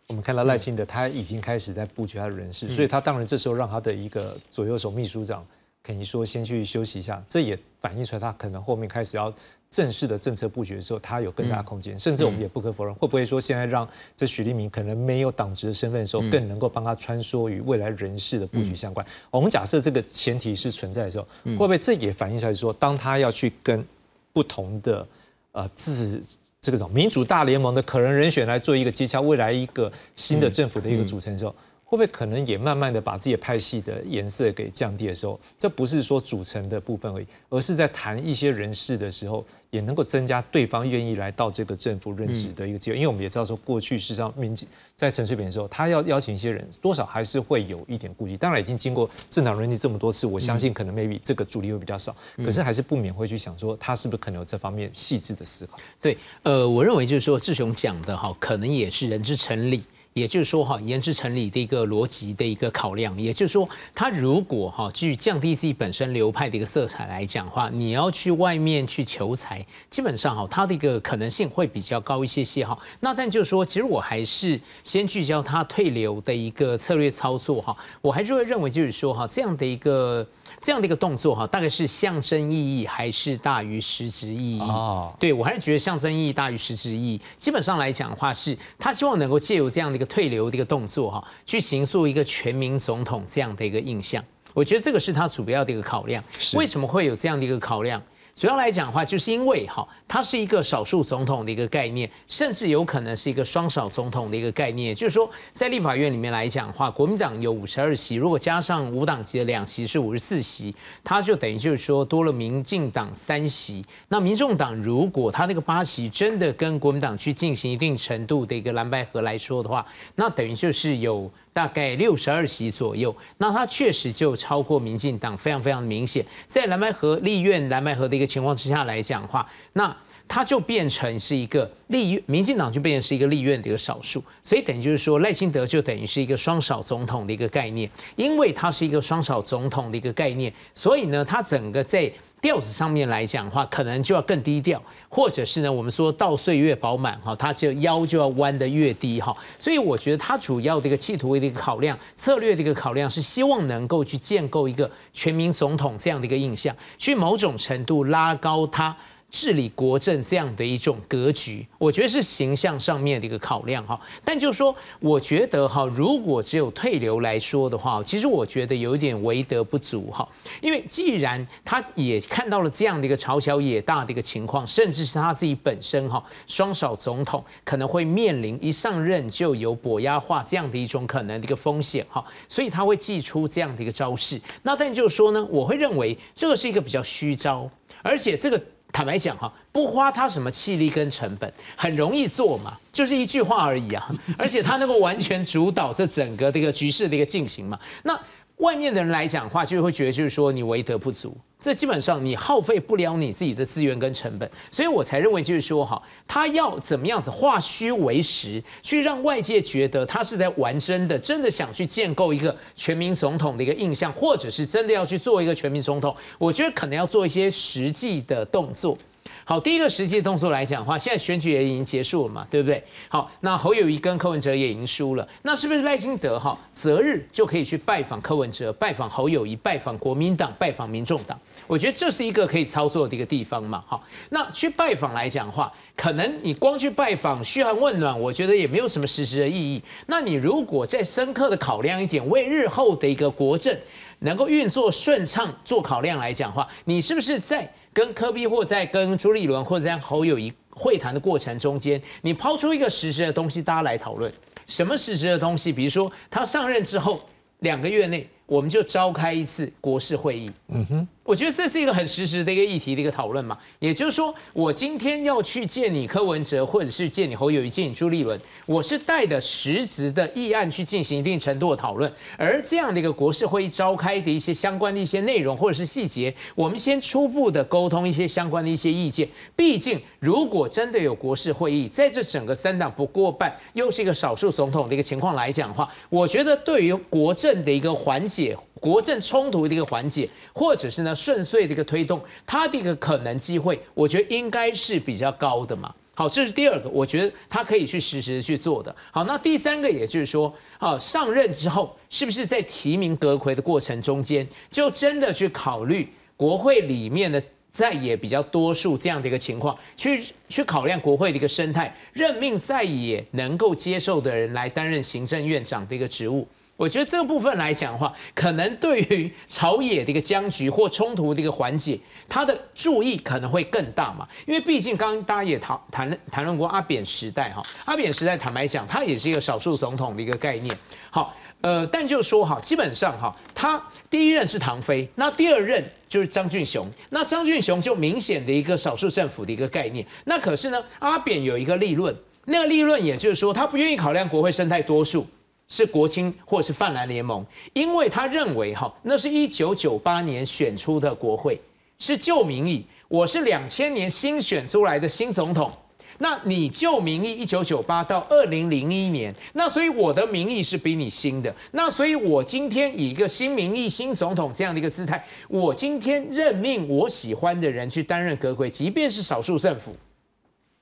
[0.09, 5.47] 我们看到赖清德他已经开始在布局他的人事，所以他当然这时候让他的一个左右手秘书长
[5.83, 9.33] 肯尼说先去休息一下，这也反映出来他可能后面开始要
[9.71, 11.99] 正式的政策布局的时候，他有更大的空间。
[11.99, 19.05] 甚至我们也不可否认，会不会说现在让这许立明可能没有党职的身份的时候，更能够帮他穿梭于未来人事的布局相关？
[19.31, 23.85] 我们假设这个前提是存在的时候，会不会这也反映出来说，当他要去跟
[24.33, 25.07] 不同的
[25.53, 26.23] 呃自
[26.63, 31.53] 这个种民主大联盟的可能人选来做一个接洽，未来一个新的政府的一个组成的时候，
[31.93, 42.97] 会不会可能也慢慢的把自己的派系的颜色给降低的时候，这不是说组成的部分而已，而是在谈一些人事的时候，也能够增加对方愿意来到这个政府任职的一个机会。
[42.97, 48.39] 因为我们也知道说，过去事实上民进在陈水扁的时候，他要邀请一些人，多少还是会有一点顾忌。
[48.39, 55.77] 当然已经经过政党轮替这么多次，我相信可能 maybe 这个阻力会比较少，可是还是不免会去想说，他是不是可能有这方面细致的思考。
[56.01, 59.85] 对，呃，我认为就是说，志雄讲的哈，可能也是人之常理。
[60.15, 63.19] 也就是说，哈，研之成理的一个逻辑的一个考量。
[63.21, 72.79] 也就是说，他如果哈，去降低自己本身流派的一个色彩来讲的话，你要去外面去求财，基本上哈，他的一个可能性会比较高一些些哈。
[73.01, 77.77] 那但就是说，其实我还是先聚焦他退流的一个策略操作哈。
[78.01, 80.27] 我还是会认为就是说哈，这样的一个。
[80.61, 84.61] 这样的一个动作哈，大概是象征意义还是大于实质意义？
[84.61, 87.21] 哦，对我还是觉得象征意义大于实质意义。
[87.39, 94.23] 基本上来讲的话，是他希望能够借由这样的一个退流的一个动作哈，去形塑一个全民总统这样的一个印象。
[94.55, 96.23] 我觉得这个是他主要的一个考量。
[96.55, 98.03] 为什么会有这样的一个考量？
[98.43, 104.93] 主要来讲的话，就是因为哈，它是一个少数总统的一个概念，甚至有可能是一个双少总统的一个概念。
[104.93, 110.75] 就是说，在立法院里面来讲的话，国民党有五十二席，如果加上无党籍的两席是五十四席，
[111.05, 113.87] 它就等于就是说多了民进党三席。
[114.09, 121.31] 那民众党如果他那个八席真的跟国民党去进行一定程度的一个蓝白合来说的话，那等于就是有。
[121.53, 126.25] 大概六十二席左右，那它确实就超过民进党，非常非常明显。
[126.47, 129.95] 在蓝白河立院蓝白河的一个情况之下来讲的话，那
[130.27, 142.11] 它就变成是一个立民进党就变成是一个立院的一个少数，所以等于就是说赖清德就等于是一个双少总统的一个概念，因为它是一个双少总统的一个概念，所以呢，它整个在。
[142.43, 149.35] 调子上面来讲的话，可能就要更低调，或者是呢，我们说到岁月饱满哈，它就腰就要弯得越低哈。
[149.61, 158.97] 所以我觉得它主要的一个企图的一个考量、策略的一个考量，是希望能够去建构一个全民总统这样的一个印象，去某种程度拉高他。
[159.33, 163.99] 治理国政这样的一种格局，我觉得是形象上面的一个考量哈。
[164.23, 170.29] 但就是说，我觉得哈，如果只有退流来说的话，其实我觉得有一点为德不足哈。
[170.61, 184.39] 因为既然他也看到了这样的一个朝小野大的一个情况，甚至是他自己本身哈，双少总统可能会面临一上任就有跛压化这样的一种可能的一个风险哈，所以他会祭出这样的一个招式。
[184.63, 187.67] 那但就是说呢，我会认为这个是一个比较虚招，
[188.03, 188.63] 而且这个。
[188.93, 194.07] 坦白讲哈，不花他什么气力跟成本，很容易做嘛，就是一句话而已啊。
[194.37, 197.79] 而且他能够完全主导这整个这个局势的一个进行嘛。
[198.03, 198.19] 那
[198.59, 201.37] 外面的人来讲话，就会觉得就是说你为德不足。
[201.63, 218.99] 这基本上你耗费不了你自己的资源跟成本，所以我才认为就是说哈，他要怎么样子化虚为实，去让外界觉得他是在玩真的，真的想去建构一个全民总统的一个印象，或者是真的要去做一个全民总统，我觉得可能要做一些实际的动作。
[219.45, 222.83] 好，第一个实际动作来讲的话，现在选举也已经结束了嘛，对不对？
[223.09, 231.39] 好，那侯友谊跟柯文哲也赢输了，那是不是赖清德哈择日就可以去拜访柯文哲、拜访侯友谊、拜访国民党、拜访民众党？
[231.67, 233.83] 我觉得这是一个可以操作的一个地方嘛。
[233.87, 239.83] 好，那去拜访来讲的话，可能你光去拜访嘘寒问暖，我觉得也没有什么实质的意义。
[240.07, 243.77] 那你如果再深刻的考量一点，为日后的一个国政
[244.21, 254.33] 能够运作顺畅做考量来讲的话，你是不是在跟科比或在跟朱立伦或者在侯友谊会谈的过程中间，你抛出一个实质的东西，大家来讨论
[254.67, 255.73] 什么实质的东西？
[255.73, 257.21] 比如说他上任之后
[257.61, 258.29] 两个月内。
[258.45, 260.51] 我们就召开一次国事会议。
[260.69, 263.57] 嗯哼，我觉得这是一个很实时的一个议题的一个讨论嘛。
[263.79, 272.13] 也就是说，我今天要去见你柯文哲，或者是见你侯友谊、见你朱立伦，我是带着实质的议案去进行一定程度的讨论。
[272.37, 279.29] 而这样的一个国事会议召开的一些相关的一些内容或者是细节，我们先初步的沟通一些相关的一些意见。
[279.55, 288.57] 毕竟，如果真的有国事会议，在这整个三党不过半，又是一个少数总统的一个情况来讲的话，我觉得对于国政的一个缓解。
[288.81, 295.95] 国政冲突的一个缓解，或者是呢顺遂的一个推动，它的一个可能机会，我觉得应该是比较高的嘛。
[296.15, 298.95] 好，这是第二个，我觉得他可以去实时的去做的。
[299.11, 316.47] 好，那第三个也就是说，好上任之后，是不是在提名阁魁的过程中间，就真的去考虑国会里面的在野比较多数这样的一个情况，去去考量国会的一个生态，任命在野能够接受的人来担任行政院长的一个职务。
[316.77, 321.97] 我觉得这个部分来讲的话，可能对于朝野的一个僵局或冲突的一个缓解，
[322.29, 324.27] 他的注意可能会更大嘛。
[324.47, 330.77] 因为毕竟刚刚大家也谈谈谈论过阿扁时代哈，阿扁时代坦白讲，他也是一个少数总统的一个概念。
[331.11, 333.81] 好，呃，但就说哈，基本上哈，他
[334.11, 340.05] 第一任是唐飞，那第二任就是张俊雄，那张俊雄就明显的一个少数政府的一个概念。
[340.25, 345.25] 那可是呢，阿扁有一个立论，那个立论也就是说，他不愿意考量国会生态多数。
[345.73, 351.59] 是国青或是泛蓝联盟，因为他认为哈，那是一九九八年选出的国会，
[351.99, 352.85] 是旧民意。
[353.09, 355.73] 我是两千年新选出来的新总统，
[356.19, 361.55] 那你旧民意一九九八到二零零一年，那所以我的民意是比你新的。
[361.71, 369.97] 那所以我今天以一个新民意新总统这样的一个姿态，我今天任命我喜欢的人去担任阁魁，即便是少数政府，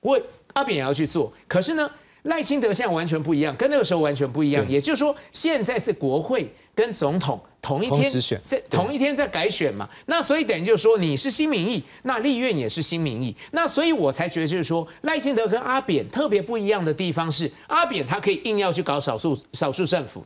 [0.01, 0.19] 我
[0.51, 1.31] 阿扁也要去做。
[1.47, 1.89] 可是呢？
[2.23, 4.67] 赖清德现在完全不一样，跟那个时候完全不一样。
[4.69, 8.11] 也就是说，现在是国会跟总统同一天
[8.43, 9.89] 在同一天在改选嘛？
[10.05, 13.35] 那所以等于就是说，你是新民意，那立院也是新民意。
[13.51, 20.23] 那所以我才觉得就是说，赖清德跟阿扁特别不一样的地方是，阿扁他可以硬要去搞少数少数政府。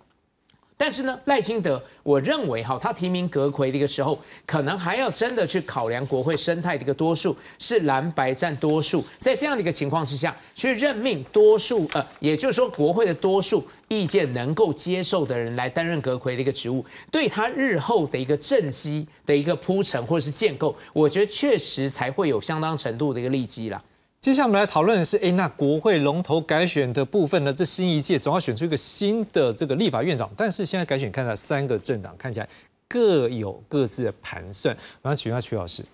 [0.77, 23.81] 但是呢，赖清德，我认为哈，他提名阁魁的一个时候，可能还要真的去考量国会生态的一个多数是蓝白占多数，在这样的一个情况之下，去任命多数呃，也就是说国会的多数意见能够接受的人来担任阁魁的一个职务，对他日后的一个政绩的一个铺陈或者是建构，我觉得确实才会有相当程度的一个利基啦。
[24.25, 27.53] 接下来我们来讨论的是，哎，那国会龙头改选的部分呢？
[27.53, 32.49] 这新一届总要选出一个新的这个立法院长，但是现在改选看到三个政党看起来
[32.87, 34.75] 各有各自的盘算。
[35.03, 35.85] 我想请问曲老师，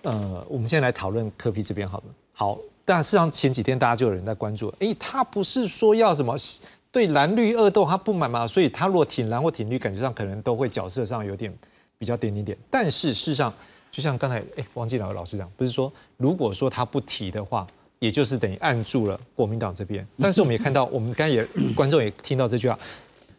[0.00, 2.04] 呃，我们现在来讨论柯批这边好了。
[2.32, 6.34] 好，但事实上前几天大家就有人在关注，哎，他不是说要什么
[6.90, 8.46] 对蓝绿恶斗他不满吗？
[8.46, 11.54] 所以他如果挺蓝或挺绿，感觉上可能都会角色上有点
[11.98, 12.56] 比较点点点。
[12.70, 13.52] 但是事实上。
[13.92, 17.66] 就像刚才哎，王继老老师讲，不是说如果说他不提的话，
[17.98, 20.04] 也就是等于按住了国民党这边。
[20.18, 22.78] 但是我们也看到，我们刚才也观众也听到这句话。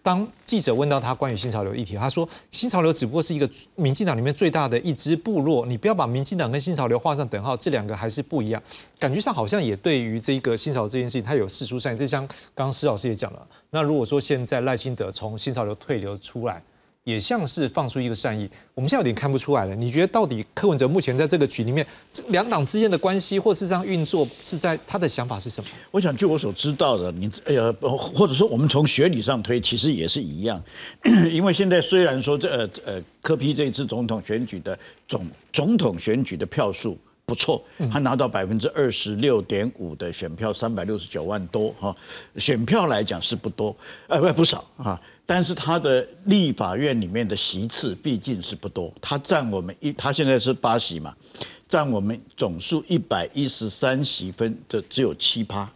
[0.03, 8.61] 当记者问到他关于新潮流议题，他说新潮流只不过是一个民进党里面最大的一支部落，你不要把民进党跟新潮流画上等号，这两个还是不一样。
[8.99, 11.97] 感觉上好像也对于这个新潮这件事情，他有事出善意。
[11.97, 12.21] 这像
[12.53, 16.61] 刚刚施老师也讲了，那如果说现在赖清德从新潮流退流出来。
[17.03, 19.75] 也像是放出一个善意，我们现在有点看不出来了。
[19.75, 25.69] 你觉得到底柯文哲目前在这个局里面，这两党之间的关系或是这样运作，是在他的想法是什么？
[25.91, 30.61] 我想，据我所知道的，你呃，或者说我们从学理上推，其实也是一样。
[31.29, 37.61] 因为现在虽然说这呃呃柯批这一次总统选举的总总统选举的票数不错，
[37.91, 41.93] 他拿到百分之二十六点五的选票，三百六十九万多哈，
[42.37, 43.75] 选票来讲是不多，
[44.07, 44.99] 呃不不少啊。
[45.25, 51.15] 但是他的立法院里面的席次毕竟是不多，他占我们一，他现在是八席嘛，
[51.69, 55.71] 占我们总数一百一十三席分的只有七趴，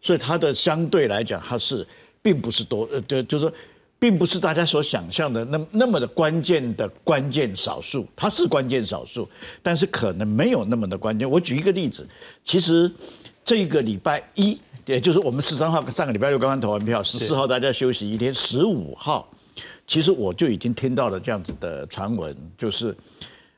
[0.00, 1.86] 所以他的相对来讲他是
[2.22, 3.52] 并不是多，呃，对，就是说，
[3.98, 9.28] 并不是大家所想象的那那么的关键的关键少数，他是关键少数，
[9.62, 11.30] 但是可能没有那么的关键。
[11.30, 12.08] 我举一个例子，
[12.46, 12.90] 其实
[13.44, 14.58] 这个礼拜一。
[14.86, 19.28] 也就是我们十三号上个礼拜六刚刚投完票，十四号大家休息一天，十五号，
[19.86, 22.96] 其实我就已经听到了这样子的传闻，就是，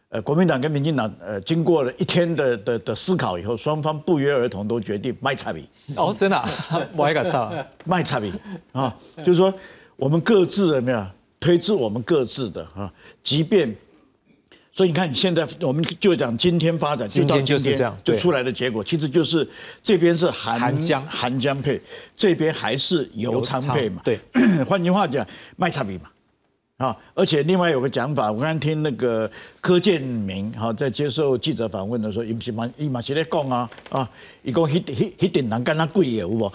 [0.08, 5.66] 呃，国民党跟民进党呃，经过了一天的的的思考以后，双方不约而同都决定卖差比。
[5.96, 6.48] 哦，真的、啊，
[6.96, 7.52] 我还敢唱
[7.84, 8.32] 卖差比
[8.72, 9.52] 啊，就是说
[9.96, 11.06] 我们各自有没有
[11.40, 12.92] 推至我们各自的啊，
[13.22, 13.74] 即便。
[14.74, 19.46] 所以你看，现在我们就讲今天发展，今天就是这样，就出来的结果，其实就是
[19.84, 21.78] 这边是韩韩江韩江配，
[22.16, 24.00] 这边还是油仓配嘛。
[24.02, 24.18] 对，
[24.66, 26.04] 换句话讲，卖差比嘛。
[26.82, 29.30] 啊，而且另外有个讲法，我刚听那个
[29.60, 34.10] 柯建明哈在接受记者访问的时候，伊是嘛伊嘛是咧讲啊啊，
[34.42, 36.52] 伊讲迄迄迄点人干他贵有无？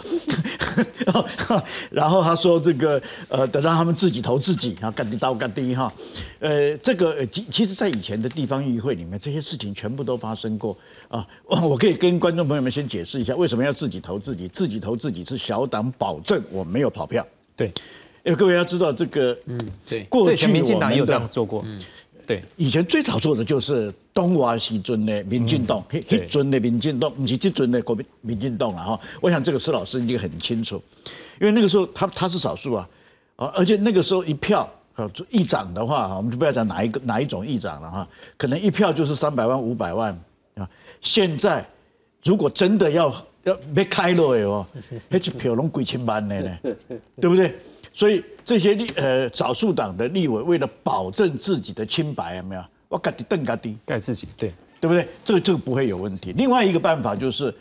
[1.89, 5.89] 然后他说这个呃，得让他们自己投自己啊，干地刀干地哈，
[6.39, 11.25] 呃，这个其其实，在以前的地方议会里面，这些事情全部都发生过啊。
[11.47, 14.49] 我可以跟观众朋友们先解释一下，为什么要自己投自己？
[14.49, 17.25] 自己投自己是小党保证我没有跑票。
[17.55, 17.71] 对。
[18.27, 19.57] 因为各位要知道，这个嗯，
[19.87, 21.81] 对，过去民进党也有这样做过，嗯，
[22.25, 28.99] 对，以前最早做的就是东华西尊的民进党，一尊的民进党，不是这尊的国民民进党了哈。
[29.21, 30.75] 我想这个施老师应该很清楚，
[31.39, 32.89] 因为那个时候他他是少数啊，
[33.37, 38.05] 啊，而且那个时候一票啊，议长的话，我们就不要讲哪一个哪一种议长了哈，
[38.35, 40.11] 可能一票就是三百万五百万
[40.55, 40.69] 啊。
[41.01, 41.65] 现在
[42.25, 44.67] 如果真的要要被开了哎哦，
[45.07, 46.57] 那就票拢几千万的呢，
[47.21, 47.55] 对不对？
[47.97, 52.63] 所以这些立呃少数党的立委为了保证自己的清白，有没有？
[52.89, 55.07] 我盖底邓盖底盖自己，对对不对？
[55.25, 56.31] 这个这个不会有问题。
[56.33, 57.51] 另外一个办法就是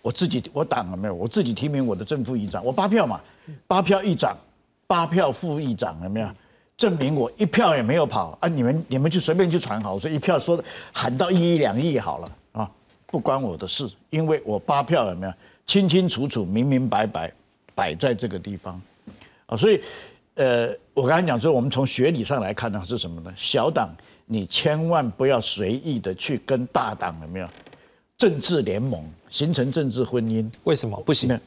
[0.00, 1.12] 我自己我党有没有？
[1.12, 3.20] 我自己提名我的正副议长，我八票嘛，
[3.66, 4.34] 八票议长，
[4.86, 6.28] 八票副议长，有没有？
[6.78, 8.48] 证明我一票也没有跑啊！
[8.48, 10.58] 你们你们就随便去传好，我说一票说
[10.94, 12.70] 喊到一亿两亿好了啊，
[13.08, 15.32] 不关我的事，因为我八票有没有
[15.66, 17.30] 清清楚楚、明明白白
[17.74, 18.80] 摆在这个地方。
[19.54, 19.80] 啊，所以，
[20.34, 23.32] 呃，我刚才讲说，我们从学理上来看呢，是什么呢？
[23.36, 23.88] 小党
[24.26, 27.48] 你千万不要随意的去跟大党有没有
[28.18, 30.50] 政治联盟形成政治婚姻？
[30.64, 31.38] 为什么不行？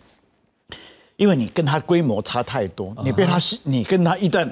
[1.18, 4.50] 因为你跟他规模差太多，你被他你跟他一旦，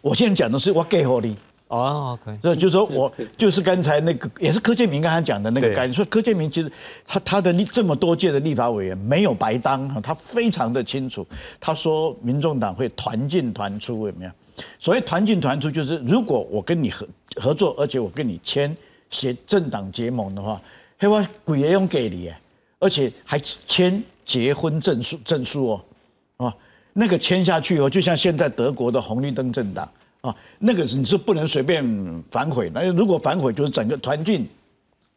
[0.00, 1.36] 我现在讲的是我给好你。
[1.68, 5.94] 哦可以这就是说我就是刚才那个，也是柯建明刚才讲的那个概念。
[5.94, 6.70] 说柯建明其实
[7.06, 11.26] 他他的立这么多届的立法委员没有白当，他非常的清楚。
[11.58, 14.30] 他说民众党会团进团出，有没有？
[14.78, 18.76] 所谓团进团出，就是如果我跟你合合作，而且我跟你签
[19.10, 20.60] 协政党结盟的话，
[20.98, 22.30] 嘿，我鬼也用给你，
[22.78, 26.54] 而且还签结婚证书证书哦，啊，
[26.92, 29.90] 那个签下去以后，就像现在德国的红绿灯政党。
[30.24, 31.84] 啊，那个你是不能随便
[32.30, 34.48] 反悔，那如果反悔就是整个团进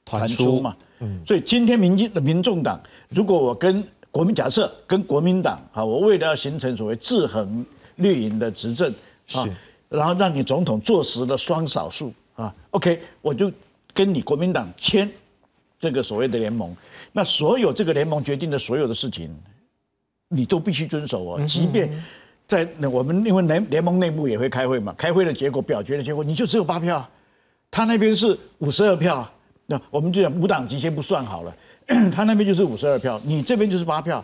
[0.04, 0.76] 团出嘛。
[1.00, 2.78] 嗯，所以今天民进的民众党，
[3.08, 3.82] 如果我跟
[4.12, 8.92] 国民假设跟国民党啊，我为了要形成所谓制衡绿营的执政
[9.36, 9.48] 啊，
[9.88, 13.50] 然后让你总统坐实了双少数啊，OK，我就
[13.94, 15.10] 跟你国民党签
[15.80, 16.76] 这个所谓的联盟，
[17.14, 19.34] 那所有这个联盟决定的所有的事情，
[20.28, 21.90] 你都必须遵守哦，即便。
[22.48, 27.06] 在那我们因为联联盟内部也会开会嘛，开会的结果表决的结果，你就只有八票，
[27.70, 29.30] 他那边是五十二票，
[29.66, 31.54] 那我们就讲五党籍先不算好了，
[32.10, 34.24] 他那边就是五十二票，你这边就是八票，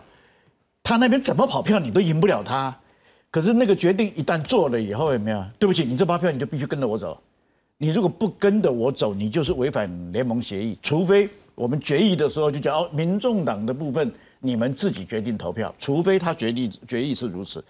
[0.82, 2.74] 他那边怎么跑票你都赢不了他，
[3.30, 5.44] 可是那个决定一旦做了以后有没有？
[5.58, 7.20] 对不起，你这八票你就必须跟着我走，
[7.76, 14.10] 你如果不跟着我走，你就是违反联盟协议，除非我们决议的时候就讲哦，民众党的部分
[14.40, 17.62] 你们自己决定投票，除非他决定决议是如此。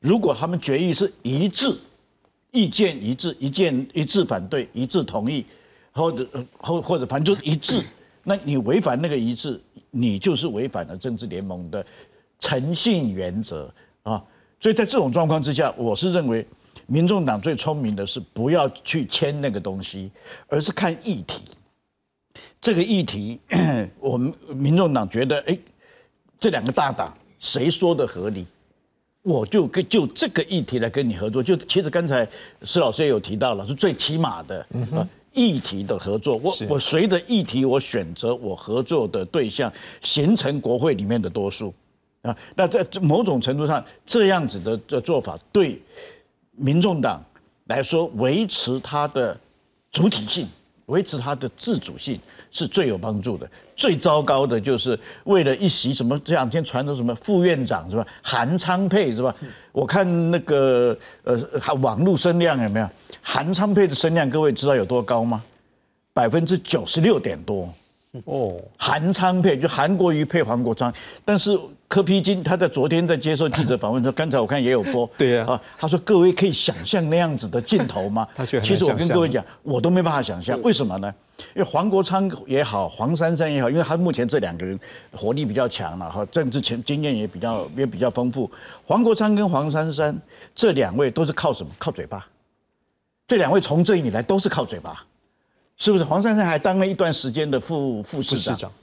[0.00, 1.76] 如果他们决议是一致，
[2.52, 5.44] 意见一致，一见一致反对，一致同意，
[5.92, 6.26] 或者
[6.58, 7.82] 或或者反正就是一致，
[8.22, 11.84] 那你违反那个一致，你就是违反了政治联盟的
[12.38, 13.72] 诚信原则
[14.04, 14.22] 啊！
[14.60, 16.46] 所以在这种状况之下，我是认为，
[16.86, 20.10] 民众党最聪明的是不要去签那个东西，
[20.48, 21.42] 而是看议题。
[22.60, 23.40] 这个议题，
[23.98, 25.58] 我们民众党觉得，哎，
[26.38, 28.46] 这两个大党谁说的合理？
[29.22, 32.26] 我就跟就这个议题来跟你合作，就其实刚才
[32.62, 34.66] 施老师也有提到了，是最起码的
[35.32, 36.36] 议题的合作。
[36.36, 39.70] 我我随着议题，我选择我合作的对象，
[40.02, 41.74] 形成国会里面的多数
[42.22, 42.34] 啊。
[42.56, 45.80] 那在某种程度上，这样子的的做法，对
[46.52, 47.22] 民众党
[47.66, 49.38] 来说，维持它的
[49.90, 50.46] 主体性。
[50.88, 52.20] 维持他的自主性
[52.50, 53.48] 是最有帮助的。
[53.74, 58.06] 最糟糕的就是为了一席什么这两天传的什么副院长是吧？
[58.22, 59.34] 韩昌沛是吧？
[59.72, 61.40] 我看那个呃，
[61.80, 62.90] 网络声量有没有？
[63.22, 65.42] 韩昌沛的声量，各位知道有多高吗？
[66.12, 67.72] 百分之九十六点多
[68.24, 70.92] 哦，韩昌沛就韩国瑜配黄国昌，
[71.24, 71.56] 但是
[71.88, 78.28] 柯皮金他在昨天在接受记者访问说，刚才我看也有播， 对呀啊，他说各位可以想象那样子的镜头吗？
[78.62, 81.12] 其实我跟各位讲，我都没办法想象，为什么呢？
[81.54, 84.78] 因为黄国昌也好，黄珊珊也好，因为他目前这两个人
[85.12, 88.50] 活力比较强了哈，政治前经验也比较也比较丰富。
[88.86, 90.14] 黄国昌跟黄珊珊
[90.54, 91.72] 这两位都是靠什么？
[91.78, 92.26] 靠嘴巴。
[93.26, 95.04] 这两位从政以来都是靠嘴巴，
[95.76, 96.04] 是不是？
[96.04, 98.74] 黄珊珊还当了一段时间的副副市长，市长啊，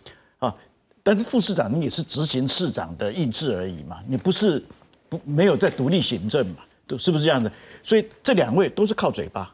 [1.08, 4.60] 但是副市长你也是执行市长的意志而已嘛，你不是
[5.08, 6.56] 不没有在独立行政嘛，
[6.88, 7.51] 都是不是这样的？
[7.84, 9.53] 所以这两位都是靠嘴巴，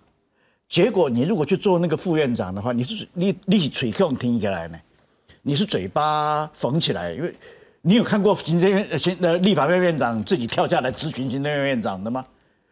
[0.70, 4.80] 结果你如果去做那个副院长的话，你是你你是嘴控听起来呢，
[5.42, 7.36] 你是嘴巴缝起来，因为
[7.82, 12.26] 你有看过行政院行呃立法院院长自己跳下来咨询行政院院长的吗？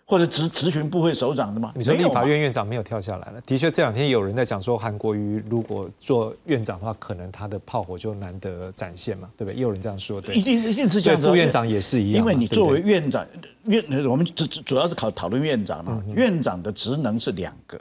[0.09, 1.71] 或者执执行部会首长的吗？
[1.75, 9.55] 你说立法院院长没有跳下来了，的确这两天有人在讲说，韩国瑜如果做院长的话，可能他的炮火就难得展现嘛，对不对？
[9.55, 11.29] 也有人这样说，对，一定一定是这样子啊。
[11.29, 13.23] 副院长也是一样，因为你作为院长，
[13.65, 16.03] 院我们主主要是考讨论院长嗯嘛。
[16.15, 17.79] 院长的职能是两个，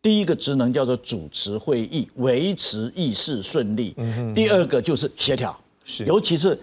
[0.00, 3.94] 第一个职能叫做主持会议，维持议事顺利；
[4.34, 5.54] 第二个就是协调，
[5.84, 6.58] 是尤其是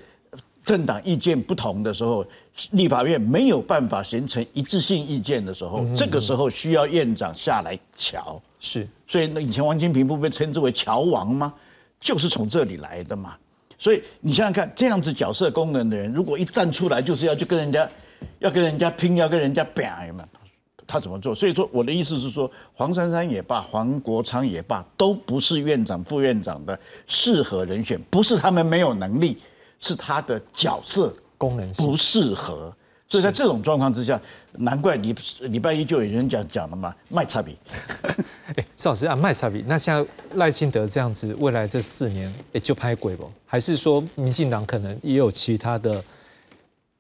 [0.66, 2.26] 政党意见不同的时候，
[2.72, 8.42] 立法院没有办法形成一致性意见的时候，这个时候需要院长下来瞧。
[8.60, 11.54] 是，所以那以前王金平不被称之为桥王吗？
[12.00, 13.36] 就是从这里来的嘛。
[13.80, 17.90] 所以你想想看，这样子角色功能的人，如果一站出来就是要去跟人家，
[18.40, 19.82] 要跟人家拼，要跟人家比
[20.16, 20.24] 嘛，
[20.88, 21.34] 他怎么做？
[21.36, 29.38] 所以说我的意思是说，黄珊珊也罢，黄国昌也罢，都不是院长、副院长的适合人选，不是他们没有能力，
[29.82, 32.74] 是他的角色功能性不适合。
[33.10, 34.20] 所以在这种状况之下，
[34.54, 37.56] 难怪礼礼拜一就有人讲讲了嘛，卖差比。
[38.56, 40.04] 哎，邵老师啊，卖差比，那像
[40.36, 43.30] 赖清德这样子，未来这四年，哎，就拍鬼不？
[43.46, 46.04] 还是说民进党可能也有其他的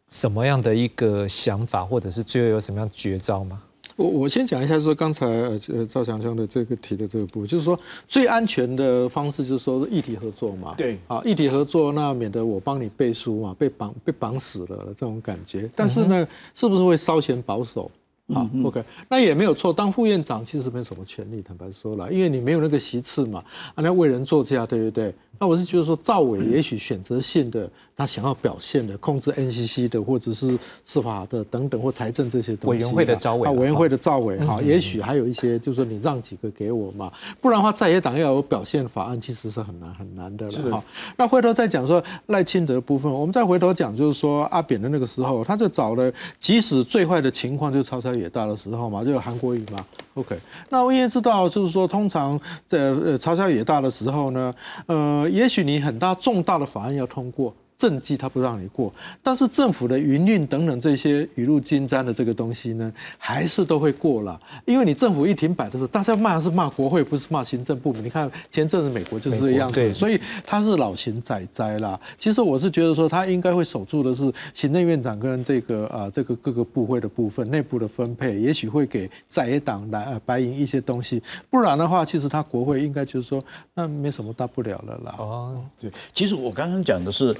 [0.09, 3.63] 什么样的一个想法，或者是最后有什么样绝招吗？
[3.95, 15.69] 我我先讲一下，说刚才呃呃赵强兄的这个提的这个部分，就是说最安全的方式就是说一体合作嘛，对，啊，一体合作，那免得我帮你背书嘛，被绑被绑死了这种感觉。
[15.75, 17.89] 但是呢，是不是会稍显保守？
[18.31, 19.73] 好，OK，那也没有错。
[19.73, 23.43] 当副院长其实没什么权利，坦白说了，因为你没有那个席次嘛，
[23.75, 25.13] 啊，那为人作嫁，对不对？
[25.39, 37.11] 那我是觉得说，赵伟也许选择性的，他想要表现的，控制 NCC 的，或者是司法的等等，或财政这些东西，委员会的赵伟啊，委员会的赵伟嗯哈，也许还有一些，就是说你让几个给我嘛，
[37.41, 40.83] 不然的话，在野党要有表现法案，其实是很难很难的是了哈。
[41.17, 47.83] 那回头再讲说赖清德部分，我们再回头讲，就是说阿扁的那个时候，他就找了，即使最坏的情况就是
[48.13, 49.85] 也大的时候嘛，就有韩国语嘛。
[50.13, 50.37] OK，
[50.69, 54.53] 那我也知道，就是说，通常在呃朝向也大的时候呢，
[54.85, 57.53] 呃，也许你很大重大的法案要通过。
[57.83, 64.39] 政绩他不让你过，但是政府的营运等等这些雨露均沾的这个东西呢，还是都会过了。
[64.63, 68.01] 因为你政府一停摆的时候，大家骂是骂国会，不是骂行政部门。
[68.01, 71.99] 你看前阵子美国就是这样子，所以他是老型仔仔啦。
[72.17, 81.21] 其实我是觉得说，他应该会守住的是行政院长跟这个啊这个各个部会的部分内部的分配，也许会给在野党来呃白银一些东西。
[81.49, 85.15] 不然的话，其实他国会应该就是说，那没什么大不了了啦。
[85.19, 87.35] 哦，对，其实我刚刚讲的是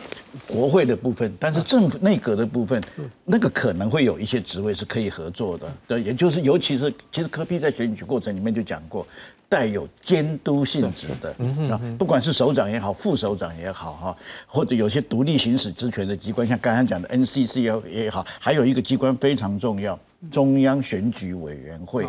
[0.48, 2.82] 国会的部分，但是政府内阁的部分，
[3.26, 5.72] 那个可能会有一些职位是可以合作的。
[5.88, 9.06] 对，也就是尤其是其实柯比在选举过程里面就讲过，
[9.48, 11.30] 带有监督性质的
[11.72, 14.18] 啊，不管是首长也好，副首长也好哈，
[14.48, 19.98] 或者有些独立行使职权的机关，像刚刚讲的 NCC 也也好，还有一个机关非常重要。
[20.32, 22.06] 中央选举委员会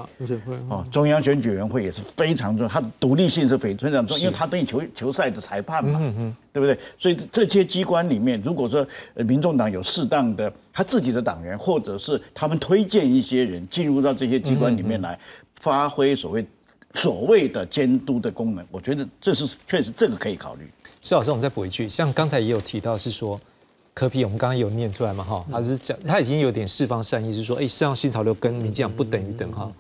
[0.69, 5.99] 哦，中央选举委员会也是非常重要，它的独立性是非非常重要，因为它等于球球赛的裁判嘛，
[6.53, 6.79] 对不对？
[6.99, 15.19] 所以这些机关里面，如果说呃民众党有适当的他自己的党员，或者是他们推荐一些人进入到这些机关里面来，
[15.57, 16.47] 发挥所谓
[16.95, 20.71] 所谓的监督的功能，我觉得这是确实这个可以考虑。
[21.03, 23.41] 施老师，我们再补一句，像刚才也有提到是说。
[23.95, 25.23] 柯批，我们刚刚有念出来嘛？
[25.23, 29.73] 哈，他是讲他已经有点释放善意，是说，哎，实际上新潮流跟民进党不等于等号。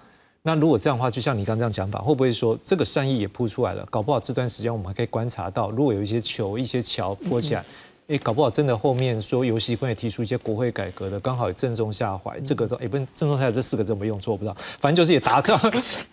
[0.42, 3.84] 那如果这样的话，就像你刚刚这样讲法，会不会说这个善意也铺出来了？
[3.90, 7.64] 搞不好这段时间我们还可以观察到，如果有一些球、一些桥铺起来，
[8.06, 12.38] 哎，搞不好真的后面说游戏会也提出一些国会改革的，刚好也正中下怀。
[12.40, 14.32] 这个都哎，不是正中下怀这四个字有没有用错？
[14.32, 15.58] 我不知道，反正就是也达成，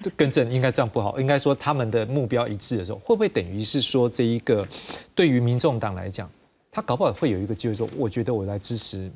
[0.02, 4.66] 这更正应该这样不好，应该说他们的目标一致的时候，会不会等于是说这一个
[5.14, 6.28] 对于民众党来讲？
[6.72, 9.12] 他搞不好会有一个机会说，我觉得我来支持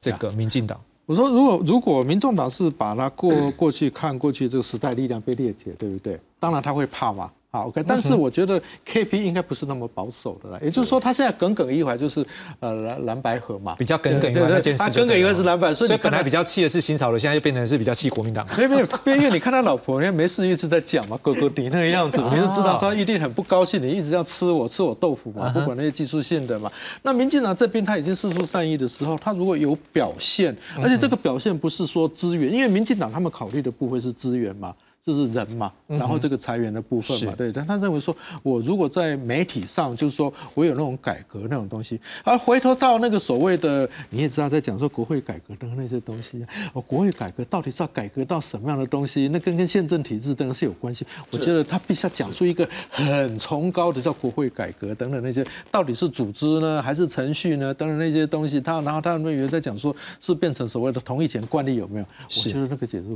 [0.00, 0.80] 这个民进党。
[1.04, 6.18] 我说，如果如果民众党是把他过过去看过去这个时代力量被裂解，对不对？
[6.38, 12.24] 当然他会怕嘛，好，OK，但是我觉得 KP 应该不是那么保守的啦，也就是说他现在耿耿于怀，就是
[12.60, 18.46] 呃蓝蓝白河嘛，比较耿耿于怀那件事，他耿耿于怀是蓝白，所以本来比较气的是新潮流，现在又变成是比较气国民党。
[18.56, 26.72] 没有没有，因为你看他老婆，人家没事一直在讲嘛，狗狗你那个样子，你就知道他一定很不高兴，你一直要吃我吃我豆腐嘛，不管那些技术性的嘛。
[27.02, 34.74] 那民进党这边他已经示出善意的时候，他如果有表现，而且这个表现不是说资源，因为民进党他们考虑的部分是资源嘛。
[35.04, 49.26] 就是人嘛，然后这个裁员的部分嘛，对，但他认为说，我如果在媒体上，就是说我有那种改革那种东西，而回头到那个所谓的，你也知道在讲说国会改革的那些东西，哦，国会改革到底是要改革到什么样的东西？
[49.26, 51.04] 那跟跟宪政体制当然是有关系。
[51.32, 57.74] 我觉得他必须要讲出一个很崇高的叫国会改革等等那些，到底是组织呢，还是程序呢？
[57.74, 62.06] 等等那些东西，他然后他们也在讲说，是变成所谓的同意前惯例有没有？
[62.22, 63.06] 我觉得那个解释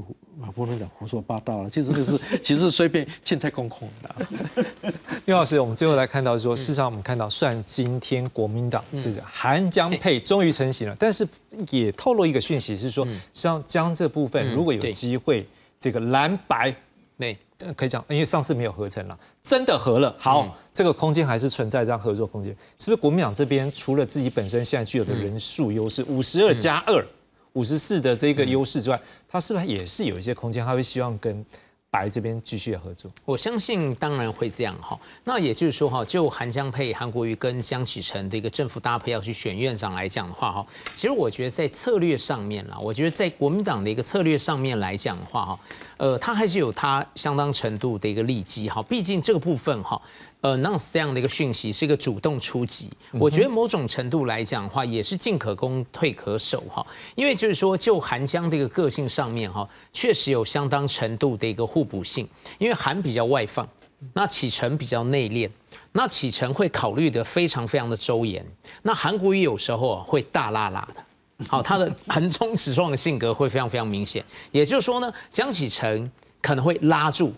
[0.43, 1.71] 啊，不能讲胡说八道了。
[1.77, 4.93] 其实就是， 其实随便欠债空空的。
[5.27, 11.29] 刘老师，我们最后来看到说，事实上我们看到，虽然今天国民党这个韩江配终于成型了，但是
[11.69, 15.47] 也透露一个讯息是说，像江这部分如果有机会，
[15.79, 16.75] 这个蓝白，
[17.19, 17.37] 对，
[17.77, 22.97] 可以讲，因为上次没有合成了，真的合了，好，这个空间还是存在这样合作空间，是不是？
[22.97, 27.07] 国民党这边除了自己本身现在具有的人数优势，五十二加二。
[27.53, 30.63] 五十四的这个优势之外，他是不是也是有一些空间？
[30.63, 31.43] 他会希望跟
[31.91, 33.11] 白这边继续合作？
[33.25, 34.99] 我相信当然会这样哈。
[35.25, 45.61] 那也就是说哈，就韩江佩、韩国瑜跟江启臣的一个政府搭配要去选院长来讲的话哈，其实我觉得在策略上面啦，我觉得在国民党的一个策略上面来讲的话哈，
[45.97, 48.83] 呃，他还是有他相当程度的一个利基哈。
[48.83, 50.01] 毕竟这个部分哈。
[50.43, 56.87] 呃，announce 这样的一个讯息是一个主动出击，我觉得某种程度来讲的话，也是进可攻退可守哈。
[57.15, 62.29] 因为就是说，就韩江这个个性上面哈，确实有相当程度的一个互补性。
[62.59, 63.67] 因为韩比较外放，
[64.13, 65.51] 那启程比较内敛，
[65.93, 68.45] 那启程会考虑的非常非常的周延，
[68.83, 74.25] 那韩国瑜有时候会大拉拉的，好，他的横冲直撞的性格会非常非常明显。
[74.53, 76.09] 也就是说呢，江启程
[76.43, 77.33] 可能会拉住。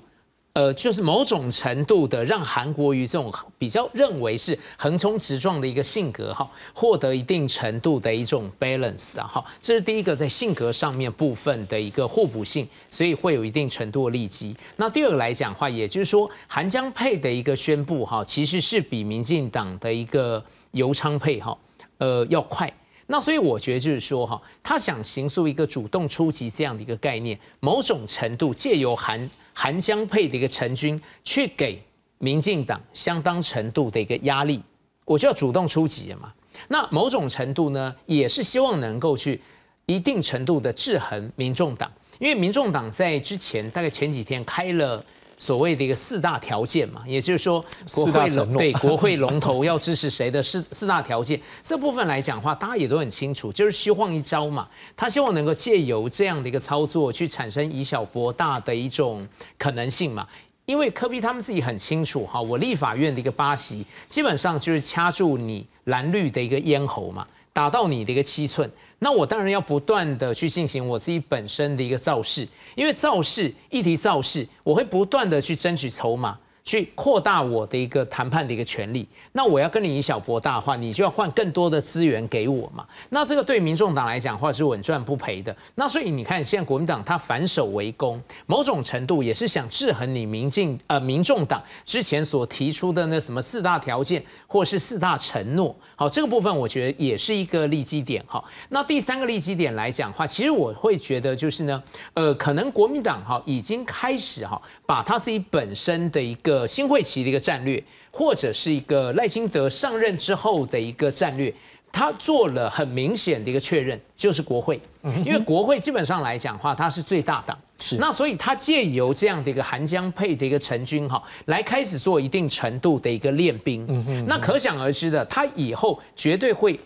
[0.59, 14.57] 呃，就是某种程度的让韩国瑜这种比较认为是横冲直撞的一个性格哈，获得一定程度的一种 balance 啊哈，这是第一个在性格上面部分的一个互补性，所以会有一定程度的利基。
[14.75, 21.57] 那第二个来讲的话，也就是说韩江配的一个宣布哈，其实是比民进党的一个尤昌配哈，
[21.99, 22.69] 呃要快。
[23.07, 29.31] 那所以我觉得就是说哈，他想形塑一个主动出击这样的一个概念，某种程度借由韩。
[29.61, 31.83] 韩江配的一个陈军，去给
[32.19, 34.63] 民进党相当程度的一个压力，
[35.05, 36.33] 我就要主动出击了嘛。
[36.69, 39.41] 那某种程度呢，也是希望能够去
[39.87, 41.91] 一定程度的制衡民众党，
[42.21, 45.05] 因为民众党在之前大概前几天开了。
[45.39, 47.65] 所谓的一个四大条件嘛，也就是说，
[47.95, 54.69] 国会龙对国会龙头要支持谁的四 四大条件，这部分来讲的话，大家也都很清楚，就是虚晃一招嘛。
[54.97, 59.27] 他希望能够借由这样的一个操作，去产生以小博大的一种
[59.57, 60.27] 可能性嘛。
[60.67, 68.71] 因为科比他们自己很清楚哈，我立法院的一个八席，基本上就是掐住你蓝绿的一个咽喉嘛，打到你的一个七寸。
[69.01, 76.39] 那我当然要不断的去进行我自己本身的一个造势，因为造势议题造势，我会不断的去争取筹码。
[76.69, 82.87] 去扩大我的一个谈判的一个权利，那我要跟你以小博大的话，你就要换更多的资源给我嘛。
[83.09, 85.57] 那这个对民众党来讲话是稳赚不赔的。
[85.77, 95.75] 那所以你看，现在国民党他反守为攻，某种程度也是想制衡你民进呃民众党之前所提出的那什么四大条件或是四大承诺。
[95.97, 98.45] 好，这个部分我觉得也是一个利基点哈。
[98.69, 106.58] 那第三个利基点来讲话，其实我会觉得就是呢，呃，可能国民党哈已经开始哈把他自己本身的一个。
[106.67, 111.53] 新会旗的一个战略，或者是一个赖清德上任之后的一个战略，
[111.93, 114.81] 他做了很明显的一个确认，就是国会，
[115.25, 117.97] 因为国会基本上来讲的话，它是最大党，是。
[117.97, 123.87] 那所以他借由这样的一个韩江配的一个陈军哈，来开始做一定程度的一个练兵，
[124.27, 126.79] 那可想而知的，他以后绝对会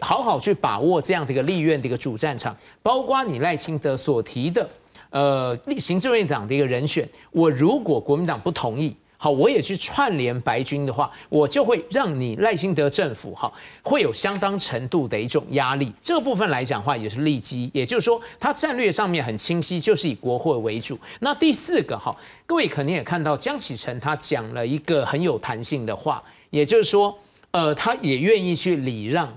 [0.00, 4.68] 好好去把握这样的一个立院的一个主战场，包括你赖清德所提的
[5.10, 8.96] 呃行政院长的一个人选，我如果国民党不同意。
[9.18, 13.50] 好，我也去串联白军的话，我就会让你赖清德政府哈
[13.82, 15.92] 会有相当程度的一种压力。
[16.02, 20.98] 这个部分来讲话也是利基，也就是说，它战略上面很清晰，就是以国会为主。
[21.20, 22.14] 那第四个哈，
[22.44, 27.18] 各位肯定也看到江启臣他讲了一个很有弹性的话，也就是说，
[27.52, 29.28] 呃，他也愿意去礼让。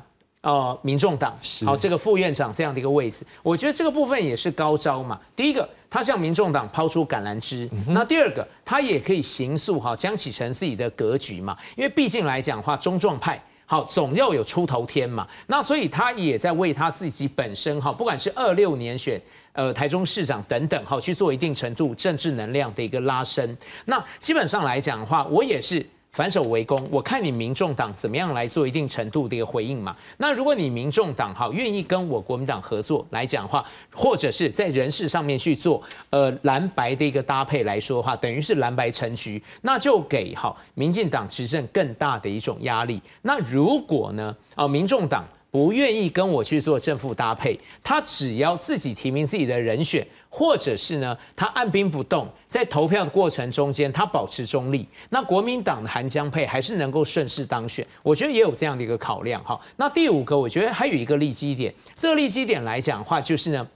[0.41, 5.19] 呃，民众党好，这个副院长这样的一个位置，我觉得这个部分也是高招嘛。
[5.35, 7.69] 第一个，他向民众党抛出橄榄枝。
[7.87, 13.41] 那第二个，他也可以形塑哈江启臣自己的格局嘛，因为毕竟来讲的话，中壮派。
[13.65, 15.27] 好，总要有出头天嘛。
[15.45, 19.21] 那所以他也在为他自己本身哈，不管是二六年选
[19.53, 23.55] 呃台中市长等等，哈去做一定程度政治能量的一个拉升。
[23.85, 25.85] 那基本上来讲的话，我也是。
[26.11, 29.95] 反手为攻，我看你民众党怎么样来做一定程度的一个回应嘛？
[30.17, 42.99] 那如果你民众党哈愿意跟我国民党合作来讲话，或者是在人事上面去做呃蓝白的一个搭配来说的话，等于是蓝白成局，那就给哈民进党执政更大的一种压力。
[43.21, 50.05] 那如果呢啊民众党不愿意跟我去做正负搭配，他只要自己提名自己的人选。
[50.31, 59.59] 或者是呢，他按兵不动，在投票的过程中间，他保持中立，那国民党的韩江佩还是能够顺势当选，我觉得也有这样的一个考量哈。
[59.77, 63.67] 那第五个，我觉得还有一个利基点，这个利基点来讲的话，就是呢，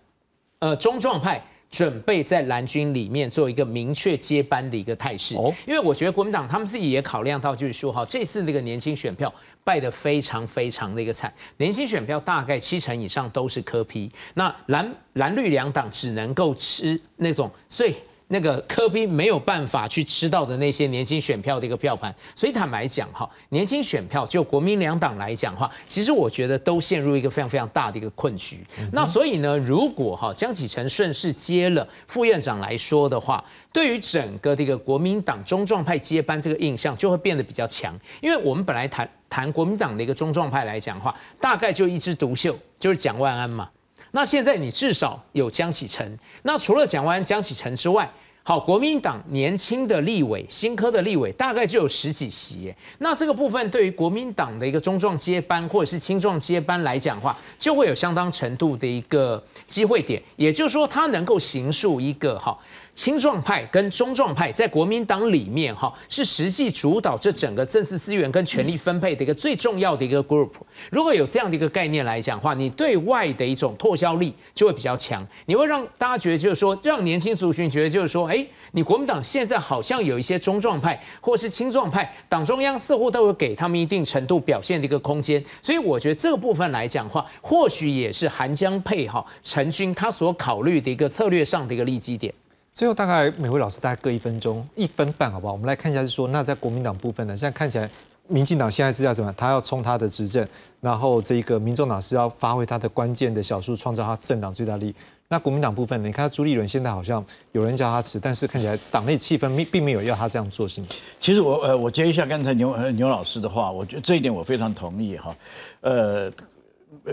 [0.59, 1.43] 呃，中壮派。
[1.74, 5.34] 准备在蓝军里面做一个明确接班的一个态势，
[5.65, 17.91] 因为我觉得国民党他们自己也考量到，就是说哈，这次那个年轻选票败得非常非常的一个惨，年轻选票大概七成以上都是科批，那蓝蓝绿两党只能够吃那种最。
[18.28, 28.65] 那个科比没有办法去吃到的那些年轻选票的一个票盘，所以坦白讲哈，年轻选票就国民两党来讲话，其实我觉得都陷入一个非常非常大的一个困局。
[28.91, 43.69] 那所以呢，如果哈江启臣顺势接了副院长来说的话，对于整个这个国民党中壮派接班这个印象就会变得比较强，因为我们本来谈谈国民党的一个中壮派来讲话，大概就一枝独秀，就是蒋万安嘛。
[44.16, 48.07] 那现在你至少有江启臣，那除了蒋万安、江启臣之外，
[48.43, 62.55] 好，国民党年轻的立委、新科的立委大概就有十几席，那这个部分对于国民党的一个中壮接班或者是青壮接班来讲的话，就会有相当程度的一个机会点，也就是说，他能够形塑一个哈。
[62.94, 70.52] 青壮派跟中壮派在国民党里面，哈，是实际主导这整个政治资源跟权力分配的一个最重要的一个 group。
[70.91, 85.44] 如果有这样的一个概念来讲话，你对外的一种拓销力就会比较强，你会让大家觉得就是说，让年轻族群觉得就是说，哎，你国民党现在好像有一些中壮派或是青壮派，党中央似乎都有给他们一定程度表现的一个空间。
[85.64, 92.32] 所以我觉得这个部分来讲话，或许也是韩江配哈陈军他所考虑的一个策略上的一个利基点。
[92.74, 95.53] 最后大概每位老师大概各一分钟，一分半，好不好？
[95.53, 97.88] 我们来看一下，是说那在国民党部分呢，现在看起来，
[98.28, 99.32] 民进党现在是要什么？
[99.38, 100.47] 他要冲他的执政，
[100.82, 104.95] 然后这个民众党是要发挥他的关键的小数，创造他政党最大利益。
[105.28, 110.88] 那国民党部分呢，你看朱立伦现在好像有人叫他辞，但是看起来党内气氛并并没有要他这样做，是吗？
[111.21, 115.36] 其实我呃，我接一下刚才牛牛老师的话，我觉得这一点我非常同意哈，
[115.82, 116.32] 呃。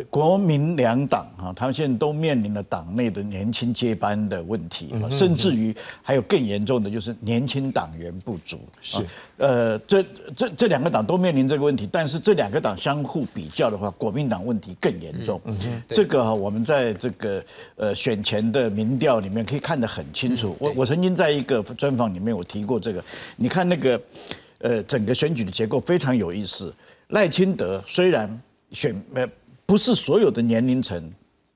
[0.08, 8.60] 国民两党哈，他们现在都面临了党内的年轻接班的问题，甚至于还有更严重的就是年轻党员不足。
[8.80, 9.04] 是，
[9.38, 10.00] 呃，这
[10.36, 15.40] 这这两个党都面临这个问题，但是这两个党相互比较的话，国民党问题更严重。
[15.44, 20.56] 嗯这个哈，我们在这个呃选前的民调里面可以看得很清楚。
[20.60, 24.00] 我我曾经在一个专访里面我提过这个，你看那个
[24.60, 26.72] 呃整个选举的结构非常有意思。
[27.08, 29.28] 赖清德虽然选呃。
[29.70, 31.00] 不是所有的年龄层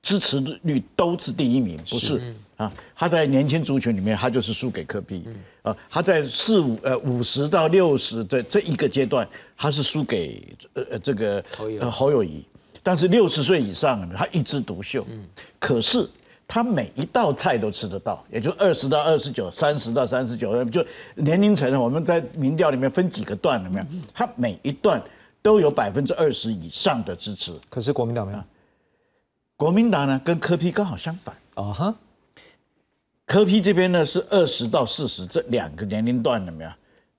[0.01, 2.71] 支持率都是第一名，不是啊？
[2.95, 5.25] 他在年轻族群里面，他就是输给科比
[5.63, 5.75] 啊。
[5.89, 10.41] 他在四五呃五十到六十的这一个阶段，他是输给
[10.75, 11.43] 呃呃这个
[11.81, 12.41] 呃侯友谊。
[12.81, 15.05] 但是六十岁以上，他一枝独秀。
[15.59, 16.07] 可是
[16.47, 20.81] 他每一道菜都吃得到，也就二十到二十九，三十到三十九，就
[21.15, 23.85] 年龄层，我们在民调里面分几个段，有没有？
[24.13, 25.03] 他每一段。
[25.45, 28.39] 都有百分之二十以上的支持，可是国民党没有。
[29.55, 31.95] 国民党呢，跟柯批刚好相反啊哈。
[33.27, 36.69] 柯批这边呢是二十到四十这两个年龄段，有没有？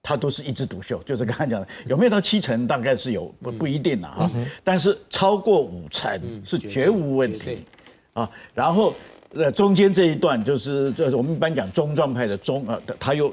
[0.02, 2.66] 他都是一枝独秀，就是刚才讲的，有没有到七成？
[2.66, 4.28] 大概是有，不不一定了哈。
[4.64, 7.64] 但是超过五成是绝无问题
[8.12, 8.28] 啊。
[8.52, 8.92] 然后
[9.34, 13.32] 呃中间这一段就是这我们一般讲中状态的中啊，他又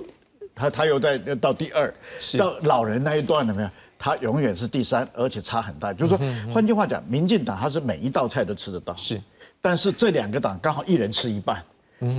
[0.53, 1.91] 他他又在到第二，
[2.37, 3.69] 到老人那一段有没有？
[4.03, 5.93] 他永远是第三，而且差很大。
[5.93, 6.19] 就是说，
[6.53, 9.17] 换句话讲，民进党他是每一道菜都吃得到，是。
[9.61, 11.63] 但是这两个党刚好一人吃一半，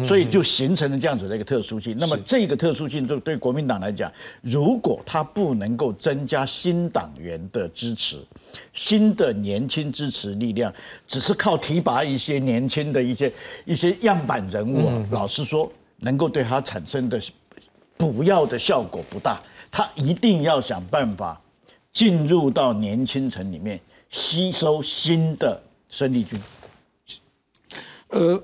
[0.02, 1.94] 所以就形成了这样子的一个特殊性。
[2.00, 4.10] 那么这个特殊性就对国民党来讲，
[4.40, 8.16] 如果他不能够增加新党员的支持，
[8.72, 10.72] 新的年轻支持力量，
[11.06, 13.30] 只是靠提拔一些年轻的一些
[13.66, 17.20] 一些样板人物，老实说，能够对他产生的
[17.98, 19.38] 补药的效果不大。
[19.70, 21.38] 他一定要想办法。
[21.94, 23.80] 进入到年轻层里面，
[24.10, 26.38] 吸收新的生力军。
[28.08, 28.40] 呃，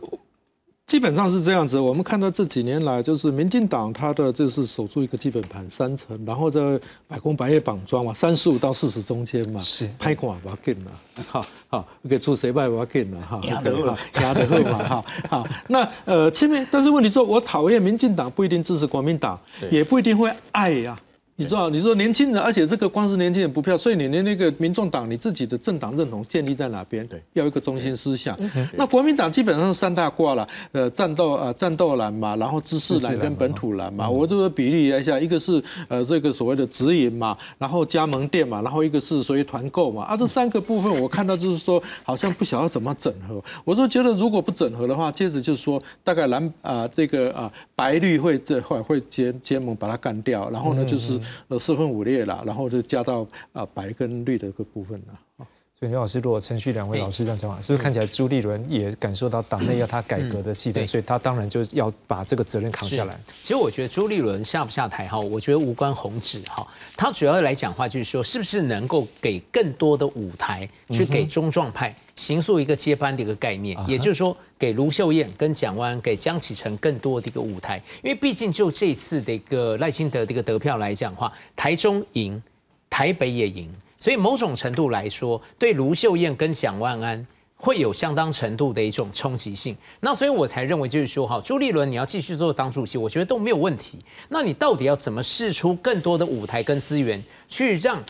[0.86, 9.88] 基本上是这样子，我们看到这几年来，就是民进党它的就是守住一个基本盘三成，然后在百工百业绑桩嘛，三十五到四十中间嘛，是。
[9.98, 10.90] 拍款把给了，
[11.28, 13.98] 好好给出谁败把给了哈， 压得好。
[14.22, 19.38] 压得好嘛哈好，那呃前面，但是问题说，我讨厌民进党不一定支持国民党，
[19.70, 21.00] 也不一定会爱呀、
[21.40, 27.06] 你知道，你说年轻人，而且这个光是年轻人不票，所以你连那个民众党你自己的政党认同建立在哪边？
[27.06, 28.38] 对，要一个中心思想。
[28.74, 43.42] 那国民党基本上是三大挂了，呃，战斗呃战斗蓝嘛，然后知识蓝跟本土蓝嘛，我这个比例一下，一个是呃这个所谓的直营嘛，然后加盟店嘛，然后一个是所谓团购嘛，啊，这三个部分我看到就是说好像不晓得怎么整合。
[43.64, 51.18] 我说觉得如果不整合的话，接着就是说大概蓝啊、这个啊、白绿会这会会结结盟把它干掉，然后呢就是
[51.48, 55.46] 呃四分五裂了，然后就加到啊、白跟绿的一个部分了。
[55.80, 63.18] 所以刘老师，如果程序两位老师这样讲话，是不是看起来朱立伦也感受到党内要他改革的气氛，所以他当然就要把这个责任扛下来。
[63.40, 66.68] 其实我觉得朱立伦下不下台哈，我觉得无关宏旨哈，
[66.98, 82.42] 他主要来讲话就是说，是不是能够给更多的舞台去给中壮派形塑一个接班的一个概念，也就是说，给卢秀燕跟蒋万安、给江启臣更多的一个舞台，因为毕竟就这次的一个赖清德的一个得票来讲的话，台中赢，
[82.90, 87.24] 台北也赢，所以某种程度来说，对卢秀燕跟蒋万安。
[87.62, 93.98] 会有相当程度的一种冲击性，那所以我才认为就是说，哈，朱立伦你要继续做党主席，我觉得都没有问题。
[94.30, 98.02] 那你到底要怎么试出更多的舞台跟资源，去让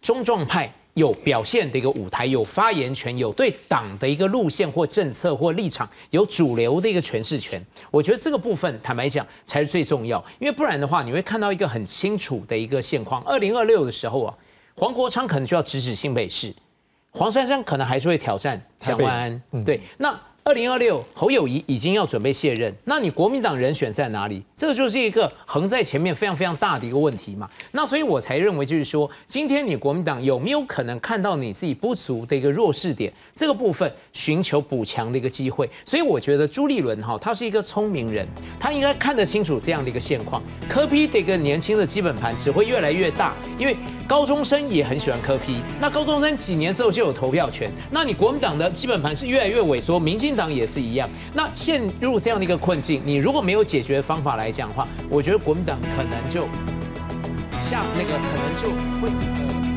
[0.00, 7.60] 中壮派有表现的一个舞台，有发言权，有对党的一个路线或政策或立场有主流的一个诠释权？
[7.90, 13.20] 我觉得这个部分坦白讲才是最重要，因为不然的话，你会看到一个很清楚的一个现况。
[13.24, 14.32] 二零二六的时候啊，
[14.82, 16.52] 黄国昌可能就要直指新北市。
[17.12, 19.80] 黄珊珊可能还是会挑战蒋万安，嗯对。
[19.96, 24.42] 那二零二六侯友谊已经要准备卸任，那你国民党人选在哪里？
[24.56, 27.48] 这个就是一个横在前面非常非常大的一个问题嘛。
[27.70, 35.70] 那所以我才认为就是说，今天你国民党有没有可能看到你自己不足的一个弱势点，这个部分寻求补强的一个机会。
[35.84, 38.26] 所以我觉得朱立伦哈，他是一个聪明人，
[38.58, 40.42] 他应该看得清楚这样的一个现况。
[40.68, 43.76] 科批的一个年轻的基本盘只会越来越大，因为
[44.08, 51.08] 高中生也很喜欢科批，那高中生几年之后就有投票权，那你国民党的基本盘是越来越萎缩，民进党也是一样。
[51.34, 56.46] 那陷入这样的一个困境，你如果没有解决方法来讲的话，我觉得国民党可能就
[57.58, 58.70] 像那个可能就
[59.00, 59.10] 会。
[59.12, 59.71] 呃